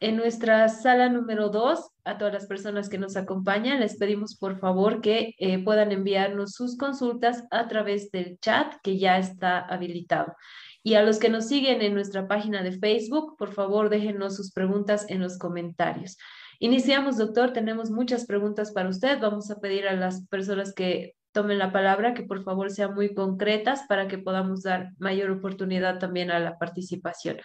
[0.00, 4.58] En nuestra sala número dos, a todas las personas que nos acompañan, les pedimos por
[4.58, 10.34] favor que eh, puedan enviarnos sus consultas a través del chat que ya está habilitado.
[10.82, 14.50] Y a los que nos siguen en nuestra página de Facebook, por favor déjenos sus
[14.50, 16.18] preguntas en los comentarios.
[16.62, 17.52] Iniciamos, doctor.
[17.52, 19.18] Tenemos muchas preguntas para usted.
[19.20, 23.14] Vamos a pedir a las personas que tomen la palabra que por favor sean muy
[23.14, 27.38] concretas para que podamos dar mayor oportunidad también a la participación.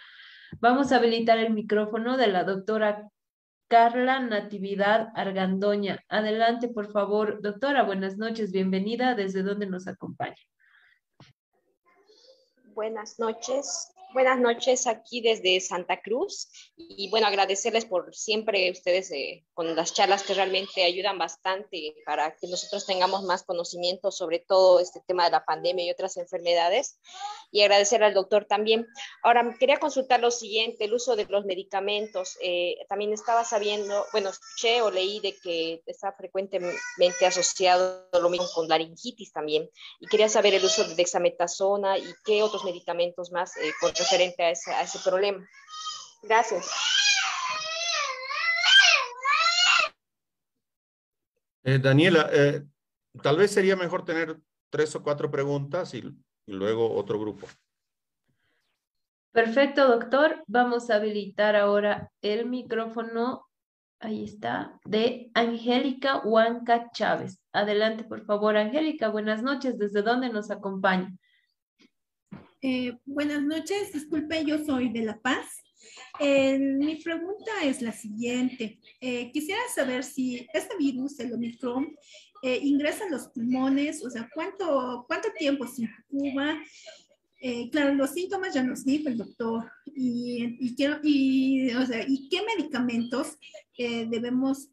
[0.60, 3.08] Vamos a habilitar el micrófono de la doctora
[3.66, 5.98] Carla Natividad Argandoña.
[6.08, 7.82] Adelante, por favor, doctora.
[7.82, 9.16] Buenas noches, bienvenida.
[9.16, 10.36] ¿Desde dónde nos acompaña?
[12.72, 13.92] Buenas noches.
[14.14, 16.48] Buenas noches aquí desde Santa Cruz
[16.78, 22.34] y bueno, agradecerles por siempre ustedes eh, con las charlas que realmente ayudan bastante para
[22.34, 26.98] que nosotros tengamos más conocimiento sobre todo este tema de la pandemia y otras enfermedades
[27.50, 28.86] y agradecer al doctor también.
[29.22, 32.38] Ahora, quería consultar lo siguiente, el uso de los medicamentos.
[32.42, 38.46] Eh, también estaba sabiendo, bueno, escuché o leí de que está frecuentemente asociado lo mismo
[38.54, 39.68] con laringitis también
[40.00, 44.42] y quería saber el uso de dexametasona y qué otros medicamentos más eh, con referente
[44.42, 45.46] a ese, a ese problema.
[46.22, 46.70] Gracias.
[51.64, 52.64] Eh, Daniela, eh,
[53.22, 54.38] tal vez sería mejor tener
[54.70, 57.46] tres o cuatro preguntas y, y luego otro grupo.
[59.32, 60.42] Perfecto, doctor.
[60.46, 63.46] Vamos a habilitar ahora el micrófono,
[64.00, 67.38] ahí está, de Angélica Huanca Chávez.
[67.52, 69.08] Adelante, por favor, Angélica.
[69.08, 69.78] Buenas noches.
[69.78, 71.12] ¿Desde dónde nos acompaña?
[72.60, 73.92] Eh, buenas noches.
[73.92, 75.46] Disculpe, yo soy de La Paz.
[76.18, 78.80] Eh, mi pregunta es la siguiente.
[79.00, 81.94] Eh, quisiera saber si este virus, el Omicron,
[82.42, 86.60] eh, ingresa en los pulmones, o sea, ¿cuánto, cuánto tiempo se incuba?
[87.70, 89.70] claro, los síntomas ya nos dijo el doctor.
[89.94, 93.38] Y, y, y, o sea, ¿y qué medicamentos
[93.76, 94.70] debemos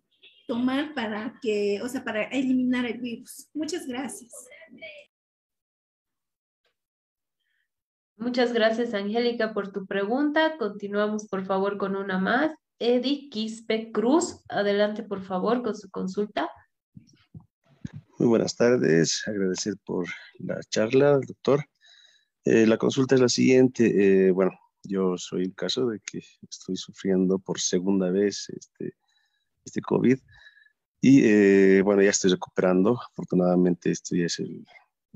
[0.47, 3.49] tomar para, que, o sea, para eliminar el virus?
[3.53, 4.31] Muchas gracias.
[8.25, 10.57] Muchas gracias, Angélica, por tu pregunta.
[10.57, 12.51] Continuamos, por favor, con una más.
[12.79, 16.49] Eddie Quispe Cruz, adelante, por favor, con su consulta.
[18.17, 19.21] Muy buenas tardes.
[19.27, 20.07] Agradecer por
[20.39, 21.65] la charla, doctor.
[22.45, 24.25] Eh, la consulta es la siguiente.
[24.25, 28.95] Eh, bueno, yo soy el caso de que estoy sufriendo por segunda vez este,
[29.63, 30.17] este COVID
[30.99, 32.99] y eh, bueno, ya estoy recuperando.
[33.11, 34.65] Afortunadamente, esto ya es el,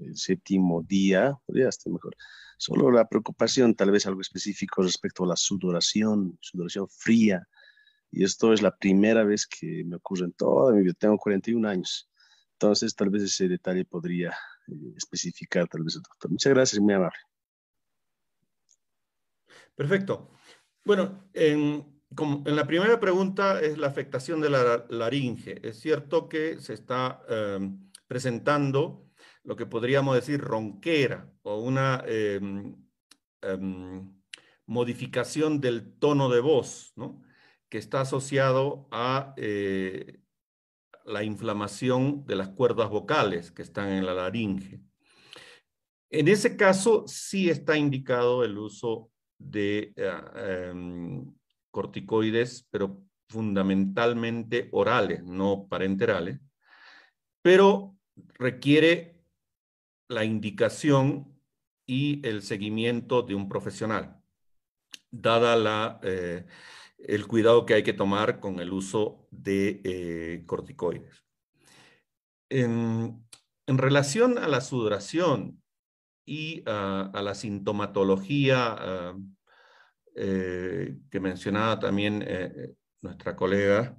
[0.06, 2.16] el séptimo día, ya estoy mejor.
[2.58, 7.48] Solo la preocupación, tal vez algo específico respecto a la sudoración, sudoración fría.
[8.12, 10.94] Y esto es la primera vez que me ocurre en toda mi vida.
[10.98, 12.10] Tengo 41 años.
[12.54, 14.32] Entonces, tal vez ese detalle podría
[14.68, 16.32] eh, especificar, tal vez el doctor.
[16.32, 17.18] Muchas gracias, muy amable.
[19.74, 20.32] Perfecto.
[20.84, 25.66] Bueno, en, en la primera pregunta es la afectación de la laringe.
[25.66, 27.72] Es cierto que se está eh,
[28.08, 29.09] presentando
[29.50, 32.76] lo que podríamos decir ronquera o una em,
[33.42, 34.14] em,
[34.68, 37.24] modificación del tono de voz, ¿no?
[37.68, 40.20] que está asociado a eh,
[41.04, 44.82] la inflamación de las cuerdas vocales que están en la laringe.
[46.12, 51.26] En ese caso, sí está indicado el uso de eh, em,
[51.72, 56.40] corticoides, pero fundamentalmente orales, no parenterales,
[57.42, 57.96] pero
[58.38, 59.19] requiere
[60.10, 61.40] la indicación
[61.86, 64.22] y el seguimiento de un profesional,
[65.12, 66.46] dada la, eh,
[66.98, 71.24] el cuidado que hay que tomar con el uso de eh, corticoides.
[72.50, 73.26] En,
[73.68, 75.62] relación a la sudoración
[76.26, 79.18] y a, la sintomatología ah,
[80.16, 82.26] eh, que mencionaba también
[83.02, 83.96] nuestra colega,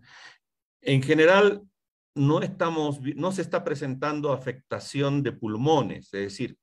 [0.82, 1.69] en general
[2.14, 6.58] no, estamos, no se está presentando afectación de pulmones, es decir,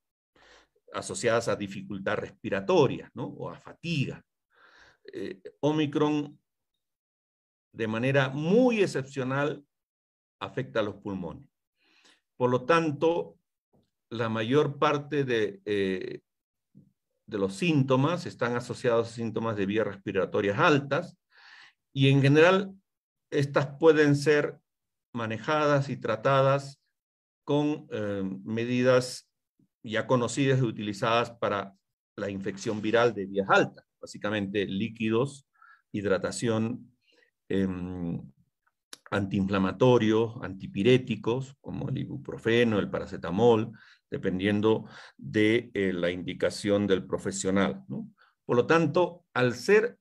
[0.93, 3.25] asociadas a dificultad respiratoria ¿no?
[3.25, 4.23] o a fatiga.
[5.13, 6.39] Eh, Omicron,
[7.73, 9.63] de manera muy excepcional,
[10.39, 11.47] afecta a los pulmones.
[12.35, 13.39] Por lo tanto,
[14.09, 16.21] la mayor parte de, eh,
[17.25, 21.17] de los síntomas están asociados a síntomas de vías respiratorias altas
[21.93, 22.73] y en general
[23.31, 24.59] estas pueden ser
[25.18, 26.80] manejadas y tratadas
[27.43, 29.30] con eh, medidas
[29.84, 31.74] ya conocidas y utilizadas para
[32.15, 35.47] la infección viral de vías altas, básicamente líquidos,
[35.91, 36.93] hidratación,
[37.49, 38.22] em,
[39.09, 43.72] antiinflamatorios, antipiréticos, como el ibuprofeno, el paracetamol,
[44.09, 47.84] dependiendo de eh, la indicación del profesional.
[48.45, 49.97] Por lo tanto, al ser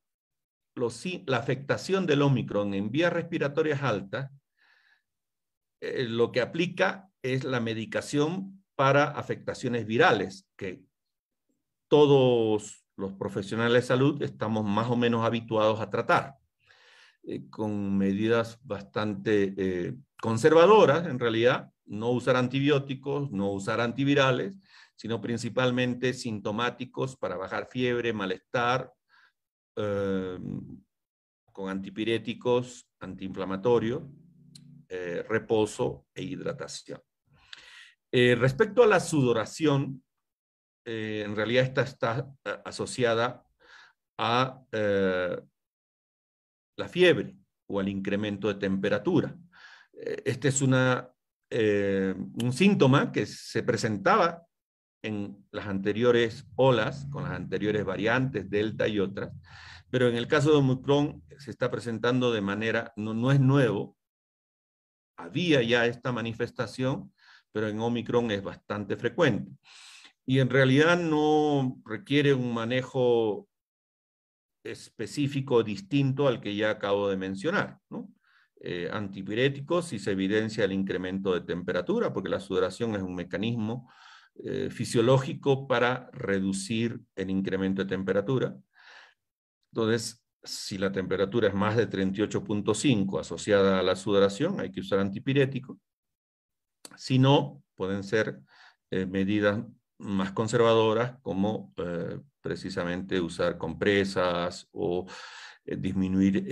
[1.27, 4.31] la afectación del Omicron en vías respiratorias altas,
[5.87, 10.83] eh, lo que aplica es la medicación para afectaciones virales, que
[11.89, 16.35] todos los profesionales de salud estamos más o menos habituados a tratar.
[17.23, 24.57] Eh, con medidas bastante eh, conservadoras, en realidad, no usar antibióticos, no usar antivirales,
[24.97, 28.93] sino principalmente sintomáticos para bajar fiebre, malestar,
[31.53, 32.89] con antipiréticos,
[34.89, 37.01] antiinflamatorios, reposo e hidratación.
[38.13, 40.03] respecto a la sudoración,
[40.85, 42.33] en realidad esta está
[42.65, 43.45] asociada
[44.19, 44.63] a
[46.77, 49.37] la fiebre o al incremento de temperatura.
[49.93, 51.11] Eh, este es una,
[51.51, 54.43] eh, un síntoma que se presentaba
[55.03, 59.33] en las anteriores olas, con las anteriores variantes, Delta y otras,
[59.91, 63.96] pero en el caso de Omicron se está presentando de manera, no, no es nuevo,
[65.17, 67.13] había ya esta manifestación,
[67.53, 69.53] pero en Omicron es bastante frecuente.
[70.27, 73.49] Y en realidad no requiere un manejo
[74.65, 77.79] específico distinto al que ya acabo de mencionar.
[77.89, 78.13] ¿no?
[78.61, 83.91] Eh, antipiréticos si se evidencia el incremento de temperatura, porque la sudoración es un mecanismo
[84.45, 88.57] eh, fisiológico para reducir el incremento de temperatura.
[89.73, 95.01] Entonces, si la temperatura es más de 38.5 asociada a la sudoración, hay que usar
[95.01, 95.79] antipirético.
[96.97, 98.41] Si no, pueden ser
[98.91, 99.65] eh, medidas
[99.99, 105.07] más conservadoras como eh, precisamente usar compresas o
[105.65, 106.47] eh, disminuir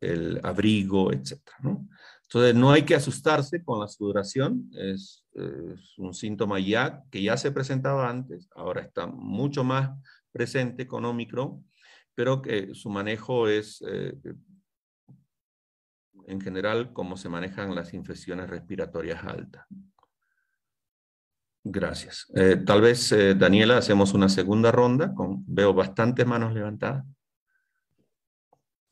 [0.00, 1.38] el, abrigo, etc.
[2.22, 5.24] Entonces no hay que asustarse con la sudoración, es,
[5.98, 9.90] un síntoma ya que ya se presentaba antes, ahora está mucho más
[10.32, 11.64] presente con Omicron,
[12.18, 14.12] pero que su manejo es eh,
[16.26, 19.64] en general como se manejan las infecciones respiratorias altas.
[21.62, 22.26] Gracias.
[22.34, 25.14] Eh, tal vez, eh, Daniela, hacemos una segunda ronda.
[25.14, 27.04] Con, veo bastantes manos levantadas.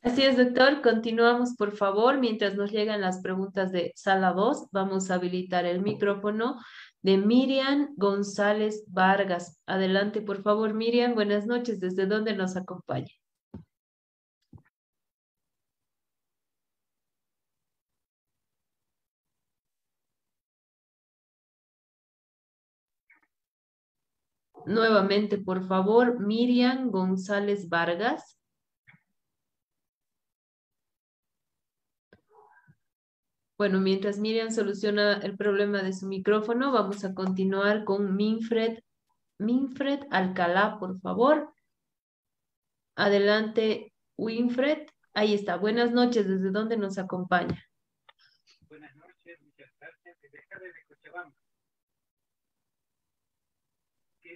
[0.06, 0.82] Así es, doctor.
[0.82, 2.18] Continuamos, por favor.
[2.18, 6.60] Mientras nos llegan las preguntas de sala 2, vamos a habilitar el micrófono
[7.02, 9.60] de Miriam González Vargas.
[9.66, 11.14] Adelante, por favor, Miriam.
[11.14, 11.80] Buenas noches.
[11.80, 13.08] ¿Desde dónde nos acompaña?
[24.66, 28.35] Nuevamente, por favor, Miriam González Vargas.
[33.58, 38.80] Bueno, mientras Miriam soluciona el problema de su micrófono, vamos a continuar con Minfred,
[39.38, 41.54] Minfred Alcalá, por favor.
[42.96, 44.88] Adelante, Winfred.
[45.14, 45.56] Ahí está.
[45.56, 46.28] Buenas noches.
[46.28, 47.64] ¿Desde dónde nos acompaña?
[48.68, 49.40] Buenas noches.
[49.40, 50.20] Muchas gracias.
[50.20, 51.34] Desde Cochabamba.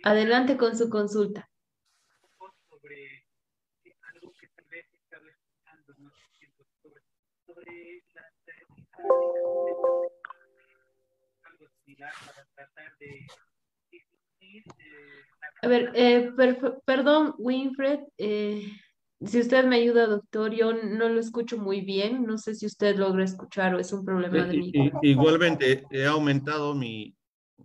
[0.02, 1.46] Adelante con su consulta.
[2.70, 3.26] Sobre
[4.14, 7.04] algo que tal vez estaba escuchando, no sobre,
[7.44, 8.89] sobre las algo similar para tratar de
[15.62, 18.62] a ver, eh, per, perdón, Winfred, eh,
[19.24, 22.96] si usted me ayuda, doctor, yo no lo escucho muy bien, no sé si usted
[22.96, 24.72] logra escuchar o es un problema de mí.
[25.02, 27.14] Igualmente, he aumentado mi,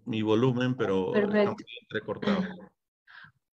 [0.05, 1.13] mi volumen, pero
[1.89, 2.43] recortado.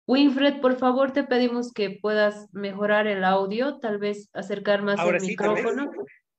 [0.09, 5.20] Winfred, por favor, te pedimos que puedas mejorar el audio, tal vez acercar más el
[5.20, 5.93] micrófono.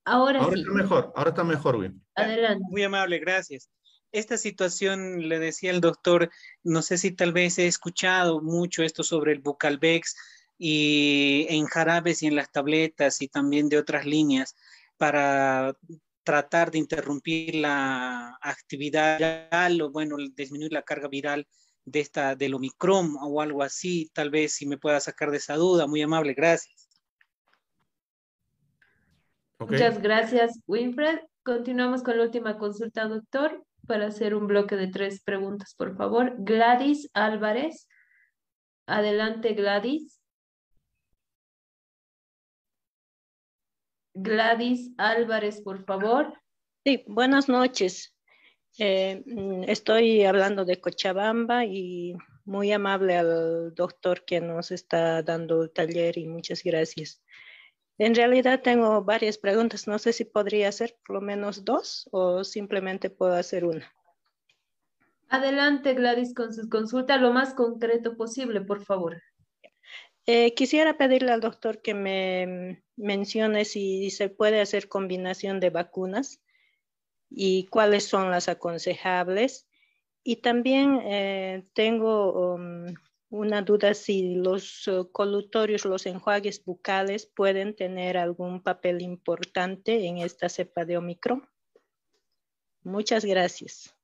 [0.04, 1.92] Ahora, ahora está mejor, ahora está mejor.
[2.14, 2.64] Adelante.
[2.68, 3.70] Muy amable, gracias.
[4.12, 6.30] Esta situación, le decía el doctor,
[6.62, 10.14] no sé si tal vez he escuchado mucho esto sobre el Bucalbex
[10.56, 14.54] y en jarabes y en las tabletas y también de otras líneas
[14.96, 15.76] para
[16.22, 21.46] tratar de interrumpir la actividad viral o, bueno, disminuir la carga viral
[21.84, 25.56] de esta, del Omicron o algo así, tal vez si me pueda sacar de esa
[25.56, 26.83] duda, muy amable, gracias.
[29.58, 31.20] Muchas gracias, Winfred.
[31.44, 36.34] Continuamos con la última consulta, doctor, para hacer un bloque de tres preguntas, por favor.
[36.38, 37.88] Gladys Álvarez.
[38.86, 40.20] Adelante, Gladys.
[44.14, 46.32] Gladys Álvarez, por favor.
[46.84, 48.14] Sí, buenas noches.
[48.78, 55.62] Eh, mm, estoy hablando de Cochabamba y muy amable al doctor que nos está dando
[55.62, 57.23] el taller y muchas gracias.
[57.98, 59.86] En realidad tengo varias preguntas.
[59.86, 63.92] No sé si podría hacer por lo menos dos o simplemente puedo hacer una.
[65.28, 69.22] Adelante, Gladys, con su consulta lo más concreto posible, por favor.
[70.26, 76.40] Eh, quisiera pedirle al doctor que me mencione si se puede hacer combinación de vacunas
[77.28, 79.66] y cuáles son las aconsejables.
[80.22, 82.94] Y también eh, tengo um,
[83.34, 90.18] una duda si los uh, colutorios, los enjuagues bucales pueden tener algún papel importante en
[90.18, 91.48] esta cepa de Omicron.
[92.82, 93.94] Muchas gracias.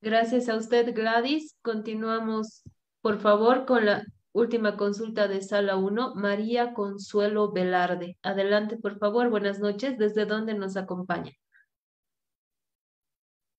[0.00, 1.56] Gracias a usted, Gladys.
[1.62, 2.62] Continuamos
[3.04, 8.16] por favor, con la última consulta de sala 1, María Consuelo Velarde.
[8.22, 9.28] Adelante, por favor.
[9.28, 9.98] Buenas noches.
[9.98, 11.32] ¿Desde dónde nos acompaña?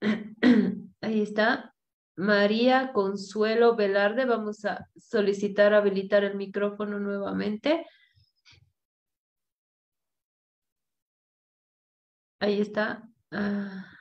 [1.02, 1.75] Ahí está.
[2.16, 4.26] María Consuelo Velarde.
[4.26, 7.86] Vamos a solicitar habilitar el micrófono nuevamente.
[12.40, 13.10] Ahí está.
[13.32, 13.92] Ah.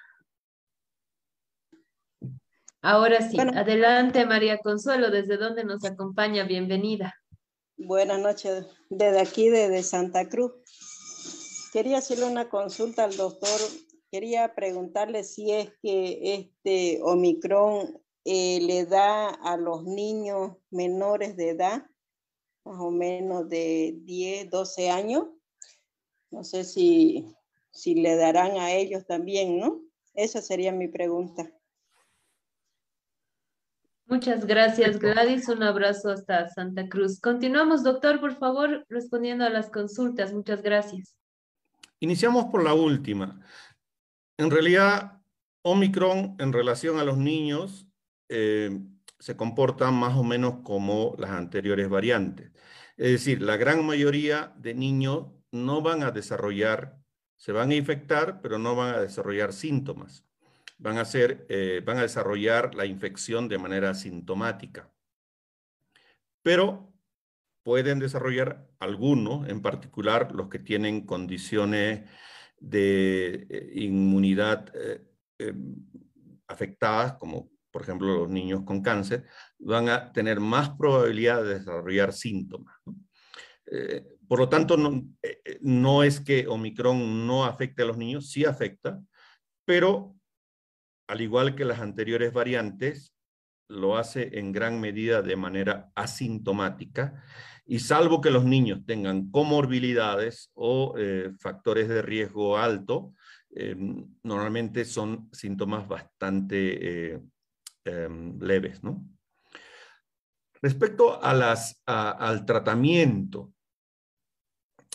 [2.83, 6.45] Ahora sí, adelante María Consuelo, ¿desde dónde nos acompaña?
[6.45, 7.15] Bienvenida.
[7.79, 10.53] Buenas noches, desde aquí, desde Santa Cruz.
[11.73, 13.59] Quería hacerle una consulta al doctor.
[14.11, 21.51] Quería preguntarle si es que este Omicron eh, le da a los niños menores de
[21.51, 21.87] edad,
[22.65, 25.27] más o menos de 10, 12 años.
[26.31, 27.35] No sé si,
[27.71, 29.83] si le darán a ellos también, ¿no?
[30.15, 31.53] Esa sería mi pregunta.
[34.07, 35.49] Muchas gracias, Gladys.
[35.49, 37.21] Un abrazo hasta Santa Cruz.
[37.21, 40.33] Continuamos, doctor, por favor, respondiendo a las consultas.
[40.33, 41.17] Muchas gracias.
[42.01, 43.41] Iniciamos por la última.
[44.37, 45.23] En realidad,
[45.63, 47.89] Omicron en relación a los niños
[48.29, 48.81] eh,
[49.19, 52.51] se comporta más o menos como las anteriores variantes.
[52.97, 56.99] Es decir, la gran mayoría de niños no van a desarrollar,
[57.37, 60.25] se van a infectar, pero no van a desarrollar síntomas
[60.79, 64.93] van a, ser, eh, van a desarrollar la infección de manera asintomática.
[66.43, 66.93] Pero
[67.63, 72.09] pueden desarrollar algunos, en particular los que tienen condiciones
[72.59, 75.55] de eh, inmunidad eh,
[76.47, 79.25] afectadas, como por ejemplo los niños con cáncer,
[79.59, 82.73] van a tener más probabilidad de desarrollar síntomas.
[84.29, 85.03] por lo tanto, no,
[85.61, 89.01] no, es que Omicron no afecte a los niños, sí afecta,
[89.65, 90.15] pero
[91.09, 93.13] al igual que las anteriores variantes,
[93.69, 97.25] lo hace en gran medida de manera asintomática
[97.67, 103.15] y salvo que los niños tengan comorbilidades o eh, factores de riesgo alto,
[104.25, 107.21] normalmente son síntomas bastante
[107.85, 108.81] em, leves.
[110.61, 113.53] Respecto a las, al tratamiento,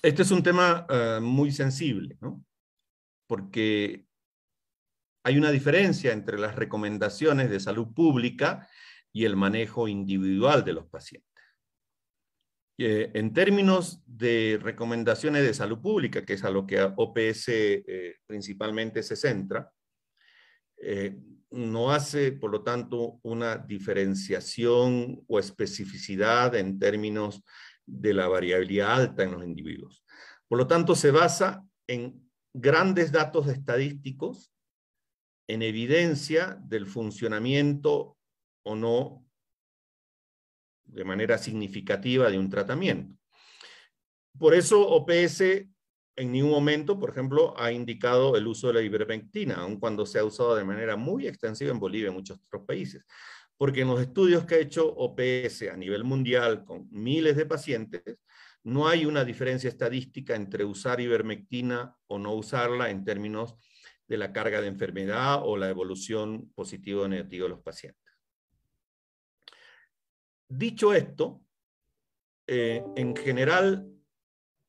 [0.01, 2.43] este es un tema eh, muy sensible, ¿no?
[3.27, 4.05] porque
[5.23, 8.67] hay una diferencia entre las recomendaciones de salud pública
[9.13, 11.29] y el manejo individual de los pacientes.
[12.79, 18.15] Eh, en términos de recomendaciones de salud pública, que es a lo que OPS eh,
[18.25, 19.71] principalmente se centra,
[21.51, 27.41] no hace, por lo tanto, una diferenciación o especificidad en términos
[27.85, 30.03] de la variabilidad alta en los individuos.
[30.47, 34.51] Por lo tanto, se basa en grandes datos estadísticos
[35.47, 38.17] en evidencia del funcionamiento
[38.63, 39.25] o no
[40.85, 43.15] de manera significativa de un tratamiento.
[44.37, 45.41] Por eso OPS
[46.19, 50.19] en ningún momento, por ejemplo, ha indicado el uso de la ivermectina, aun cuando se
[50.19, 53.05] ha usado de manera muy extensiva en Bolivia y en muchos otros países.
[53.55, 58.19] Porque en los estudios que ha hecho OPS a nivel mundial con miles de pacientes,
[58.63, 63.55] no hay una diferencia estadística entre usar ivermectina o no usarla en términos
[64.05, 68.13] de la carga de enfermedad o la evolución positiva o negativa de los pacientes.
[70.49, 71.45] Dicho esto,
[72.45, 73.98] eh, en general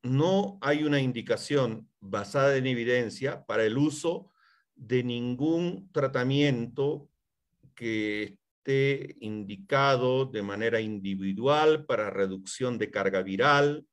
[0.03, 4.31] no hay una indicación basada en evidencia para el uso
[4.75, 7.09] de ningún tratamiento
[7.75, 13.85] que esté indicado de manera individual para reducción de carga viral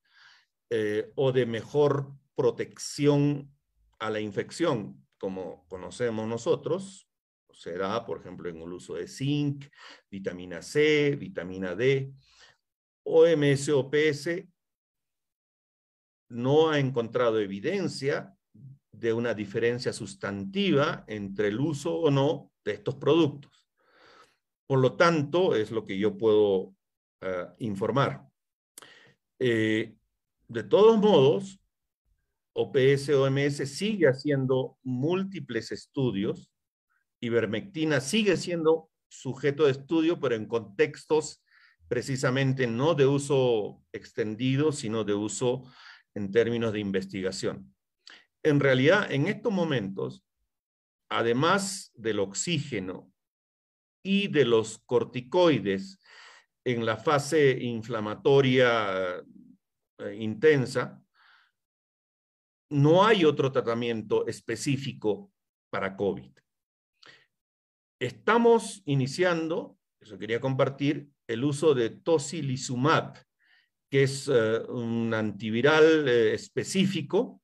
[0.71, 3.51] eh, o de mejor protección
[3.99, 7.09] a la infección, como conocemos nosotros,
[7.53, 9.67] se da, por ejemplo, en el uso de zinc,
[10.11, 12.13] vitamina C, vitamina D.
[13.03, 14.29] OMS OPS
[16.29, 18.35] no ha encontrado evidencia
[18.93, 23.67] de una diferencia sustantiva entre el uso o no de estos productos.
[24.67, 26.75] Por lo tanto, es lo que yo puedo
[27.21, 28.27] eh, informar.
[29.39, 29.95] Eh,
[30.49, 31.61] de todos modos,
[32.53, 36.51] OPS OMS sigue haciendo múltiples estudios.
[37.21, 41.43] Ivermectina sigue siendo sujeto de estudio, pero en contextos
[41.87, 45.65] precisamente no de uso extendido, sino de uso
[46.19, 47.75] en términos de investigación.
[48.43, 50.25] En realidad, en estos momentos,
[51.09, 53.11] además del oxígeno
[54.05, 55.99] y de los corticoides
[56.65, 59.25] en la fase inflamatoria
[59.99, 61.03] eh, intensa,
[62.71, 65.33] no hay otro tratamiento específico
[65.71, 66.31] para COVID.
[68.01, 73.17] Estamos iniciando, eso quería compartir, el uso de tocilizumab,
[73.91, 77.43] que es eh, un antiviral eh, específico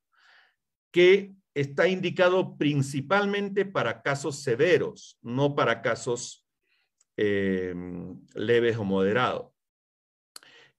[0.92, 6.46] que está indicado principalmente para casos severos, no para casos
[7.16, 7.74] eh,
[8.34, 9.52] leves o moderados.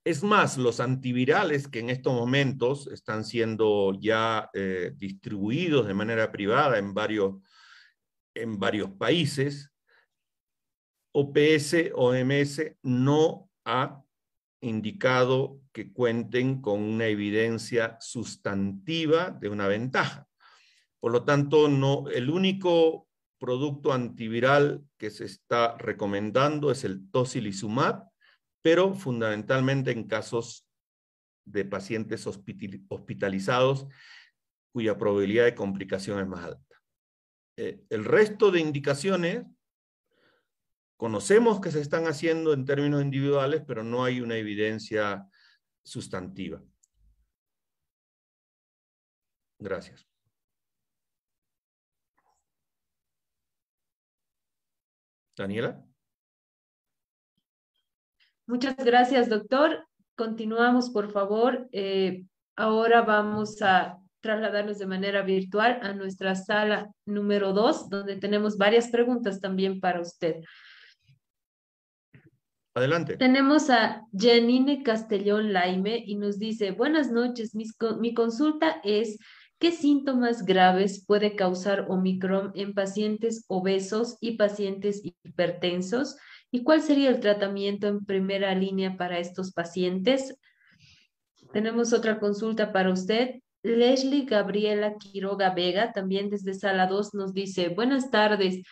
[0.03, 4.51] Es más, los antivirales que en estos momentos están siendo ya
[4.93, 7.41] distribuidos de manera privada en varios,
[8.36, 9.74] en varios países,
[11.11, 14.05] OPS, OMS no ha
[14.66, 20.28] indicado que cuenten con una evidencia sustantiva de una ventaja.
[20.99, 23.07] Por lo tanto, no, el único
[23.38, 28.09] producto antiviral que se está recomendando es el tocilizumab,
[28.61, 30.68] pero fundamentalmente en casos
[31.45, 33.88] de pacientes hospitalizados
[34.74, 36.82] cuya probabilidad de complicación es más alta.
[37.57, 39.45] Eh, el resto de indicaciones
[40.97, 45.27] Conocemos que se están haciendo en términos individuales, pero no hay una evidencia
[45.83, 46.61] sustantiva.
[49.59, 50.05] Gracias.
[55.35, 55.83] Daniela.
[58.47, 59.87] Muchas gracias, doctor.
[60.15, 61.67] Continuamos, por favor.
[61.71, 62.25] Eh,
[62.55, 68.89] ahora vamos a trasladarnos de manera virtual a nuestra sala número dos, donde tenemos varias
[68.89, 70.41] preguntas también para usted.
[72.76, 73.15] Adelante.
[73.15, 79.17] Tenemos a Janine Castellón Laime y nos dice, buenas noches, mi, consulta es,
[79.59, 86.17] ¿qué síntomas graves puede causar Omicron en pacientes obesos y pacientes hipertensos?
[86.51, 90.38] ¿Y cuál sería el tratamiento en primera línea para estos pacientes?
[91.53, 93.36] Tenemos otra consulta para usted.
[93.63, 98.63] Leslie Gabriela Quiroga Vega, también desde Sala 2, nos dice, buenas tardes.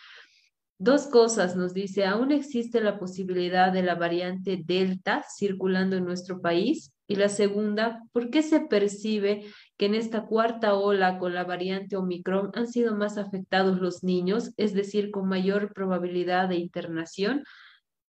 [0.78, 6.40] Dos cosas nos dice, aún existe la posibilidad de la variante Delta circulando en nuestro
[6.40, 6.92] país.
[7.06, 9.44] Y la segunda, ¿por qué se percibe
[9.76, 14.52] que en esta cuarta ola con la variante Omicron han sido más afectados los niños,
[14.56, 17.44] es decir, con mayor probabilidad de internación?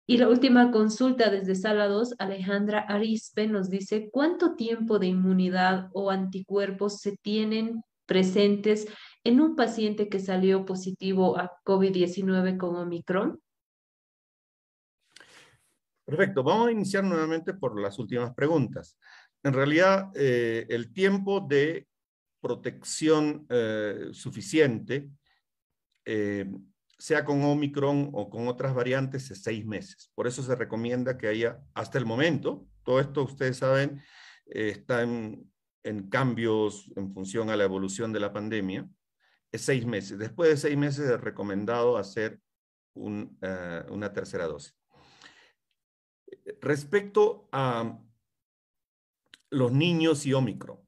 [0.08, 5.90] Y la última consulta desde Sala 2, Alejandra Arispe nos dice, ¿cuánto tiempo de inmunidad
[5.94, 8.88] o anticuerpos se tienen presentes
[9.26, 13.42] en un paciente que salió positivo a COVID-19 con Omicron?
[16.06, 19.00] Perfecto, vamos a iniciar nuevamente por las últimas preguntas.
[19.44, 21.88] En realidad, eh, el tiempo de
[22.40, 25.10] protección eh, suficiente,
[26.06, 26.46] eh,
[27.00, 30.12] sea con Omicron o con otras variantes, es seis meses.
[30.14, 34.04] Por eso se recomienda que haya, hasta el momento, todo esto ustedes saben,
[34.46, 35.52] está en,
[35.84, 38.88] en cambios en función a la evolución de la pandemia,
[39.54, 40.18] seis meses.
[40.18, 42.40] Después de seis meses es recomendado hacer
[42.96, 44.76] eh, una tercera dosis.
[46.62, 48.00] Respecto a
[49.50, 50.80] los niños y Omicron,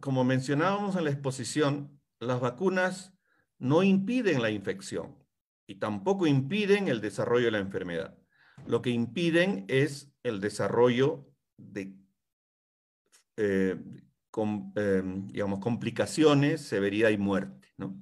[0.00, 3.12] como mencionábamos en la exposición, las vacunas
[3.58, 5.16] no impiden la infección
[5.66, 8.16] y tampoco impiden el desarrollo de la enfermedad.
[8.66, 11.94] Lo que impiden es el desarrollo de
[13.36, 13.76] eh,
[14.76, 17.68] em, digamos, complicaciones, severidad y muerte.
[17.76, 18.00] ¿no?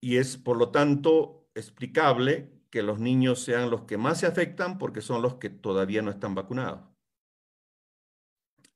[0.00, 4.78] Y es, por lo tanto, explicable que los niños sean los que más se afectan
[4.78, 6.88] porque son los que todavía no están vacunados.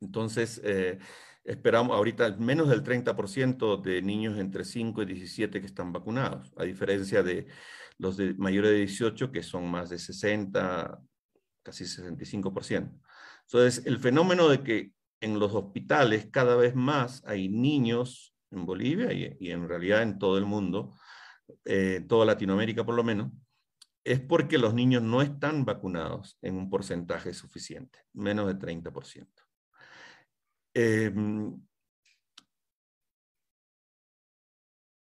[0.00, 0.98] Entonces, eh,
[1.44, 6.64] esperamos ahorita menos del 30% de niños entre 5 y 17 que están vacunados, a
[6.64, 7.46] diferencia de
[7.98, 11.00] los de mayores de 18 que son más de 60,
[11.62, 13.00] casi 65%.
[13.46, 14.93] Entonces, el fenómeno de que
[15.24, 20.36] en los hospitales cada vez más hay niños en Bolivia y, en realidad en todo
[20.36, 20.94] el mundo,
[21.64, 23.32] eh, toda Latinoamérica por lo menos,
[24.04, 29.42] es porque los niños no están vacunados en un porcentaje suficiente, menos de 30%.
[30.74, 31.58] Em,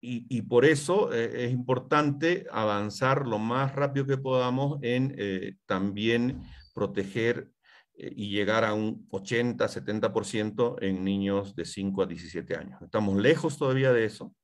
[0.01, 6.43] y, por eso eh, es importante avanzar lo más rápido que podamos en eh, también
[6.75, 7.51] proteger
[7.97, 12.83] y llegar a un 80-70% en niños de 5 a 17 años.
[12.83, 14.35] Estamos lejos todavía de eso.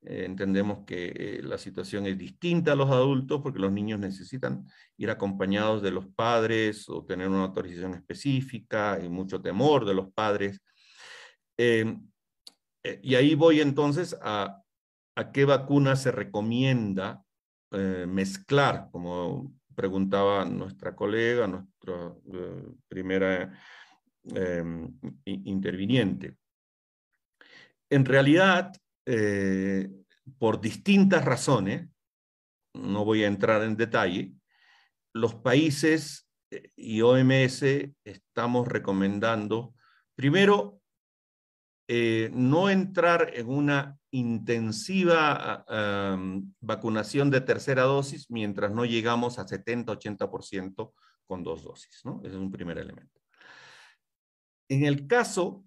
[0.00, 4.64] entendemos que la situación es distinta a los adultos porque los niños necesitan
[4.96, 10.12] ir acompañados de los padres o tener una autorización específica y mucho temor de los
[10.12, 10.60] padres.
[13.02, 14.62] y ahí voy entonces a
[15.18, 17.24] a qué vacuna se recomienda
[17.72, 23.56] eh, mezclar, como preguntaba nuestra colega, nuestra eh, primera
[24.24, 24.92] em,
[25.24, 26.36] interviniente.
[27.88, 28.72] En realidad,
[29.06, 29.88] eh,
[30.36, 31.88] por distintas razones,
[32.74, 34.32] no voy a entrar en detalle,
[35.14, 36.28] los países
[36.74, 37.62] y OMS
[38.02, 39.74] estamos recomendando,
[40.16, 40.80] primero,
[42.32, 45.64] no entrar en una intensiva
[46.60, 50.92] vacunación de tercera dosis mientras no llegamos a 70-80%
[51.26, 52.00] con dos dosis.
[52.04, 52.20] ¿no?
[52.24, 53.20] Ese es un primer elemento.
[54.68, 55.64] En el caso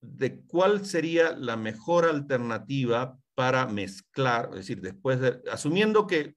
[0.00, 6.36] de cuál sería la mejor alternativa para mezclar, es decir, después de, asumiendo que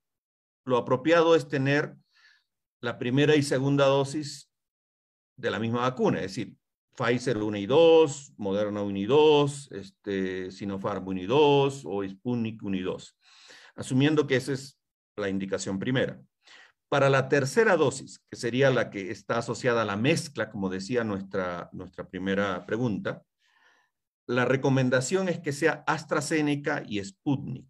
[0.66, 1.96] lo apropiado es tener
[2.82, 4.52] la primera y segunda dosis
[5.38, 6.56] de la misma vacuna, es decir,
[7.02, 12.62] Pfizer 1 y 2, Moderna 1 y 2, este, Sinopharm 1 y 2 o Sputnik
[12.62, 13.18] 1 y 2,
[13.76, 14.80] asumiendo que esa es
[15.16, 16.22] la indicación primera.
[16.90, 21.04] Para la tercera dosis, que sería la que está asociada a la mezcla, como decía
[21.04, 23.24] nuestra, nuestra primera pregunta,
[24.28, 27.66] la recomendación es que sea AstraZeneca y Sputnik,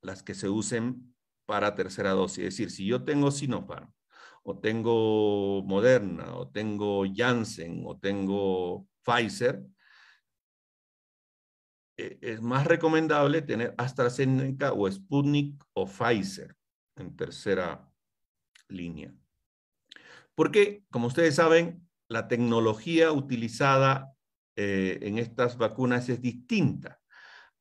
[0.00, 1.14] las que se usen
[1.46, 2.38] para tercera dosis.
[2.38, 3.92] Es decir, si yo tengo Sinopharm
[4.44, 9.64] o tengo Moderna, o tengo Janssen, o tengo Pfizer,
[11.96, 16.54] eh, es más recomendable tener AstraZeneca o Sputnik o Pfizer
[16.96, 17.90] en tercera
[18.68, 19.14] línea.
[20.34, 24.12] Porque, como ustedes saben, la tecnología utilizada
[24.56, 27.00] eh, en estas vacunas es distinta.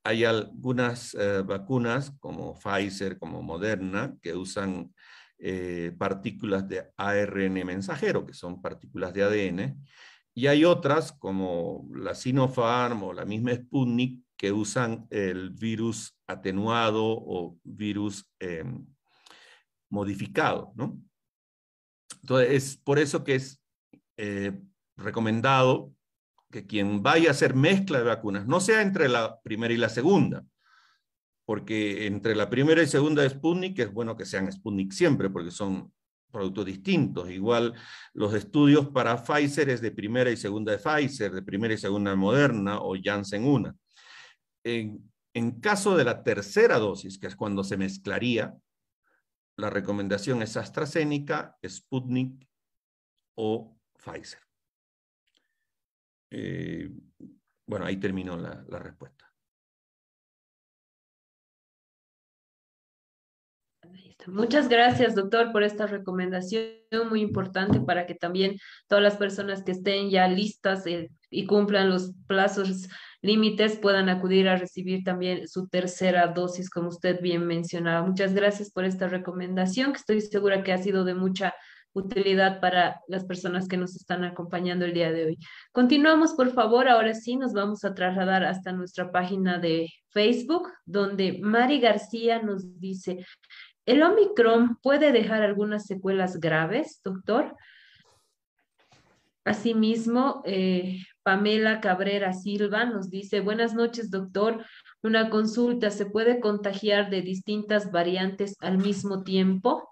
[0.04, 4.94] Hay algunas eh, vacunas como Pfizer, como Moderna, que usan
[5.46, 9.84] eh, partículas de ARN mensajero, que son partículas de ADN,
[10.34, 17.04] y hay otras como la Sinopharm o la misma Sputnik que usan el virus atenuado
[17.04, 18.86] o virus em,
[19.89, 20.98] modificado, ¿no?
[22.22, 23.62] Entonces, es por eso que es
[24.16, 24.58] eh,
[24.96, 25.91] recomendado
[26.50, 29.89] que quien vaya a hacer mezcla de vacunas no sea entre la primera y la
[29.89, 30.46] segunda,
[31.46, 35.91] porque entre la primera y segunda Sputnik es bueno que sean Sputnik siempre, porque son
[36.32, 37.30] productos distintos.
[37.30, 37.74] Igual
[38.14, 42.12] los estudios para Pfizer es de primera y segunda de Pfizer, de primera y segunda
[42.12, 43.76] de Moderna o Janssen una.
[44.64, 48.56] En, en caso de la tercera dosis, que es cuando se mezclaría,
[49.58, 52.48] la recomendación es AstraZeneca, Sputnik
[53.36, 54.39] o Pfizer.
[56.32, 56.89] Eh,
[57.68, 59.23] bueno, ahí terminó la respuesta.
[64.28, 66.74] Muchas gracias, doctor, por esta recomendación
[67.10, 68.58] muy importante para que también
[68.88, 72.88] todas las personas que estén ya listas eh, y cumplan los plazos
[73.22, 78.06] límites puedan acudir a recibir también su tercera dosis, como usted bien mencionaba.
[78.06, 81.54] Muchas gracias por esta recomendación, que estoy segura que ha sido de mucha
[81.94, 85.40] utilidad para las personas que nos están acompañando el día de hoy.
[85.72, 86.88] Continuamos, por favor.
[86.88, 92.80] Ahora sí, nos vamos a trasladar hasta nuestra página de Facebook, donde Mari García nos
[92.80, 93.26] dice,
[93.86, 97.56] ¿El Omicron puede dejar algunas secuelas graves, doctor?
[99.44, 104.64] Asimismo, eh, Pamela Cabrera Silva nos dice, buenas noches, doctor.
[105.02, 109.90] Una consulta, ¿se puede contagiar de distintas variantes al mismo tiempo?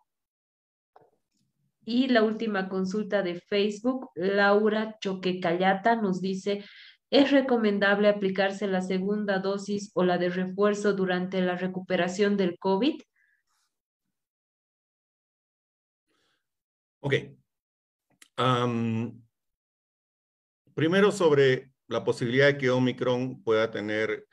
[1.83, 6.63] Y la última consulta de Facebook, Laura Choquecayata nos dice,
[7.09, 13.01] ¿es recomendable aplicarse la segunda dosis o la de refuerzo durante la recuperación del COVID?
[17.01, 17.15] Ok.
[20.75, 24.27] primero sobre la posibilidad de que Omicron pueda tener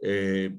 [0.00, 0.56] eh,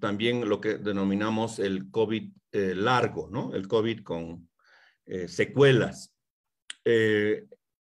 [0.00, 3.54] también lo que denominamos el COVID eh, largo, ¿no?
[3.54, 4.48] El COVID con
[5.06, 6.12] eh, secuelas.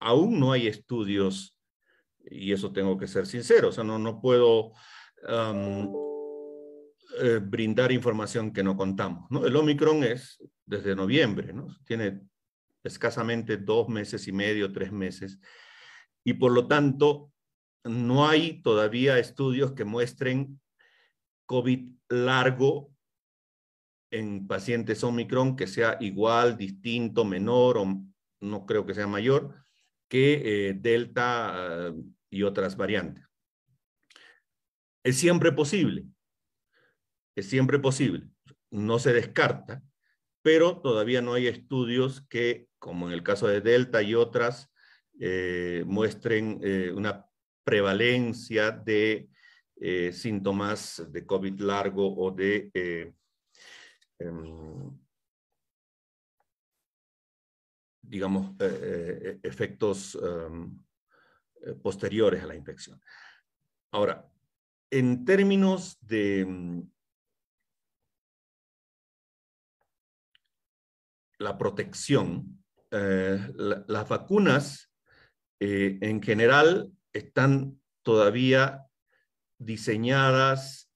[0.01, 1.57] aún no hay estudios,
[2.25, 4.73] y eso tengo que ser sincero, o sea, no, no puedo
[7.43, 9.45] brindar información que no contamos, ¿no?
[9.45, 11.67] El Omicron es desde noviembre, ¿no?
[11.85, 12.30] Tiene
[12.85, 15.39] escasamente dos meses y medio, tres meses,
[16.25, 17.33] y por lo tanto
[17.85, 20.61] no hay todavía estudios que muestren
[21.47, 22.93] COVID largo
[24.11, 28.03] en pacientes Omicron que sea igual, distinto, menor o
[28.41, 29.55] no creo que sea mayor
[30.09, 31.95] que eh, Delta eh,
[32.31, 33.25] y otras variantes.
[35.05, 36.05] Es siempre posible,
[37.37, 38.29] es siempre posible,
[38.71, 39.83] no se descarta,
[40.43, 44.71] pero todavía no hay estudios que, como en el caso de Delta y otras,
[45.19, 46.61] eh, muestren
[46.95, 47.27] una
[47.65, 49.31] prevalencia de
[49.83, 53.15] eh, síntomas de COVID largo o de eh,
[54.19, 54.99] em,
[58.03, 60.79] digamos, eh, efectos em,
[61.81, 63.01] posteriores a la infección.
[63.91, 64.31] Ahora,
[64.91, 66.85] en términos de
[71.41, 74.93] la protección, las vacunas
[75.59, 78.87] en general están todavía
[79.59, 80.91] diseñadas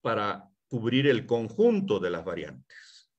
[0.00, 3.10] para cubrir el conjunto de las variantes.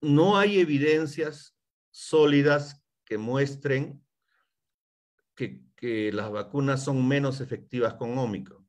[0.00, 1.56] No hay evidencias
[1.90, 4.02] sólidas que muestren
[5.34, 8.59] que, las vacunas son menos efectivas con Omicron.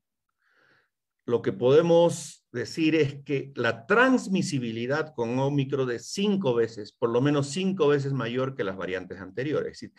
[1.26, 7.20] Lo que podemos decir es que la transmisibilidad con Omicron de cinco veces, por lo
[7.20, 9.82] menos cinco veces mayor que las variantes anteriores.
[9.82, 9.92] Es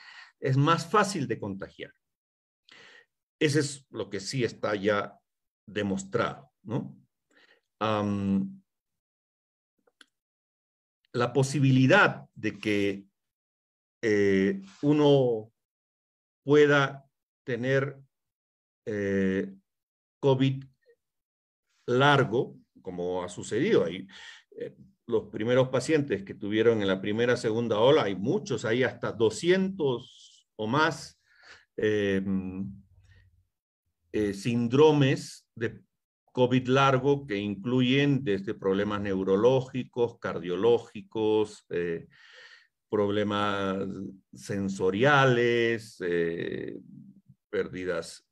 [0.43, 1.93] es más fácil de contagiar.
[3.39, 5.17] Ese es lo que sí está ya
[5.67, 6.99] demostrado, ¿no?
[11.15, 13.05] la posibilidad de que
[14.01, 15.51] eh, uno
[16.45, 17.05] pueda
[17.45, 17.99] tener
[18.87, 19.53] eh,
[20.21, 20.63] COVID
[21.85, 24.07] largo, como ha sucedido ahí.
[24.57, 24.75] Eh,
[25.05, 30.47] los primeros pacientes que tuvieron en la primera, segunda ola, hay muchos, hay hasta 200
[30.55, 31.19] o más
[31.75, 32.21] eh,
[34.33, 35.83] síndromes de
[36.33, 42.07] COVID largo que incluyen desde problemas neurológicos, cardiológicos, eh,
[42.89, 43.87] problemas
[44.33, 46.79] sensoriales, eh,
[47.51, 48.25] pérdidas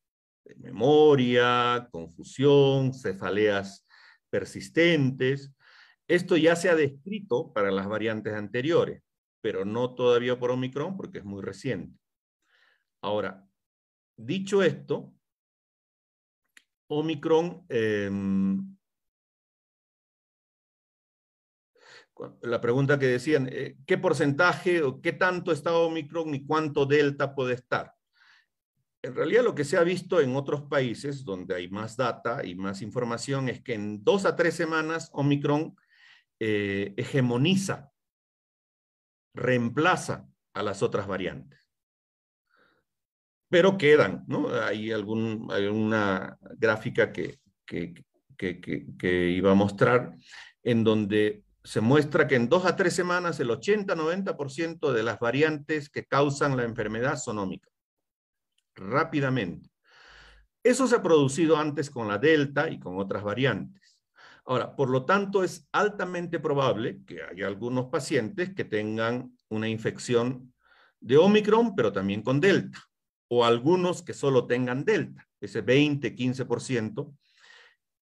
[0.57, 3.85] memoria, confusión, cefaleas
[4.29, 5.53] persistentes.
[6.07, 9.03] Esto ya se ha descrito para las variantes anteriores,
[9.41, 11.97] pero no todavía por Omicron porque es muy reciente.
[13.01, 13.47] Ahora,
[14.17, 15.13] dicho esto,
[16.87, 18.77] Omicron, em,
[22.41, 27.33] la pregunta que decían, eh, ¿qué porcentaje o qué tanto está Omicron y cuánto Delta
[27.33, 27.93] puede estar?
[29.03, 32.55] En realidad lo que se ha visto en otros países donde hay más data y
[32.55, 35.75] más información es que en dos a tres semanas Omicron
[36.39, 37.91] eh, hegemoniza,
[39.33, 41.61] reemplaza a las otras variantes
[43.51, 44.47] pero quedan, ¿no?
[44.63, 50.15] Hay, algún, hay una gráfica que, que, iba a mostrar
[50.63, 55.89] en donde se muestra que en dos a tres semanas el 80-90% de las variantes
[55.89, 57.70] que causan la enfermedad son ómicas.
[58.75, 59.69] Rápidamente.
[60.63, 63.99] Eso se ha producido antes con la Delta y con otras variantes.
[64.45, 70.53] Ahora, por lo tanto, es altamente probable que haya algunos pacientes que tengan una infección
[70.99, 72.79] de Omicron, pero también con Delta
[73.33, 77.15] o algunos que solo tengan delta, ese 20, 15%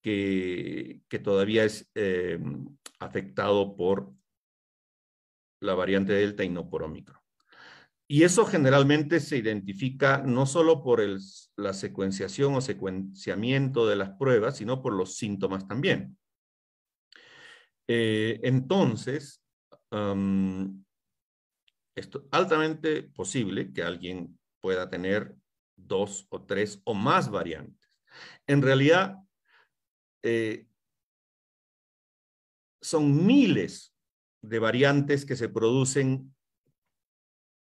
[0.02, 2.40] que, que todavía es eh,
[3.00, 4.12] afectado por
[5.60, 7.19] la variante delta y no por omicron.
[8.12, 11.00] Y eso generalmente se identifica no solo por
[11.58, 16.18] la secuenciación o secuenciamiento de las pruebas, sino por los síntomas también.
[17.88, 19.44] Eh, entonces,
[21.96, 25.36] es altamente posible que alguien pueda tener
[25.76, 27.92] dos o tres o más variantes.
[28.48, 29.18] En realidad,
[30.24, 30.68] eh,
[32.82, 33.94] son miles
[34.42, 36.34] de variantes que se producen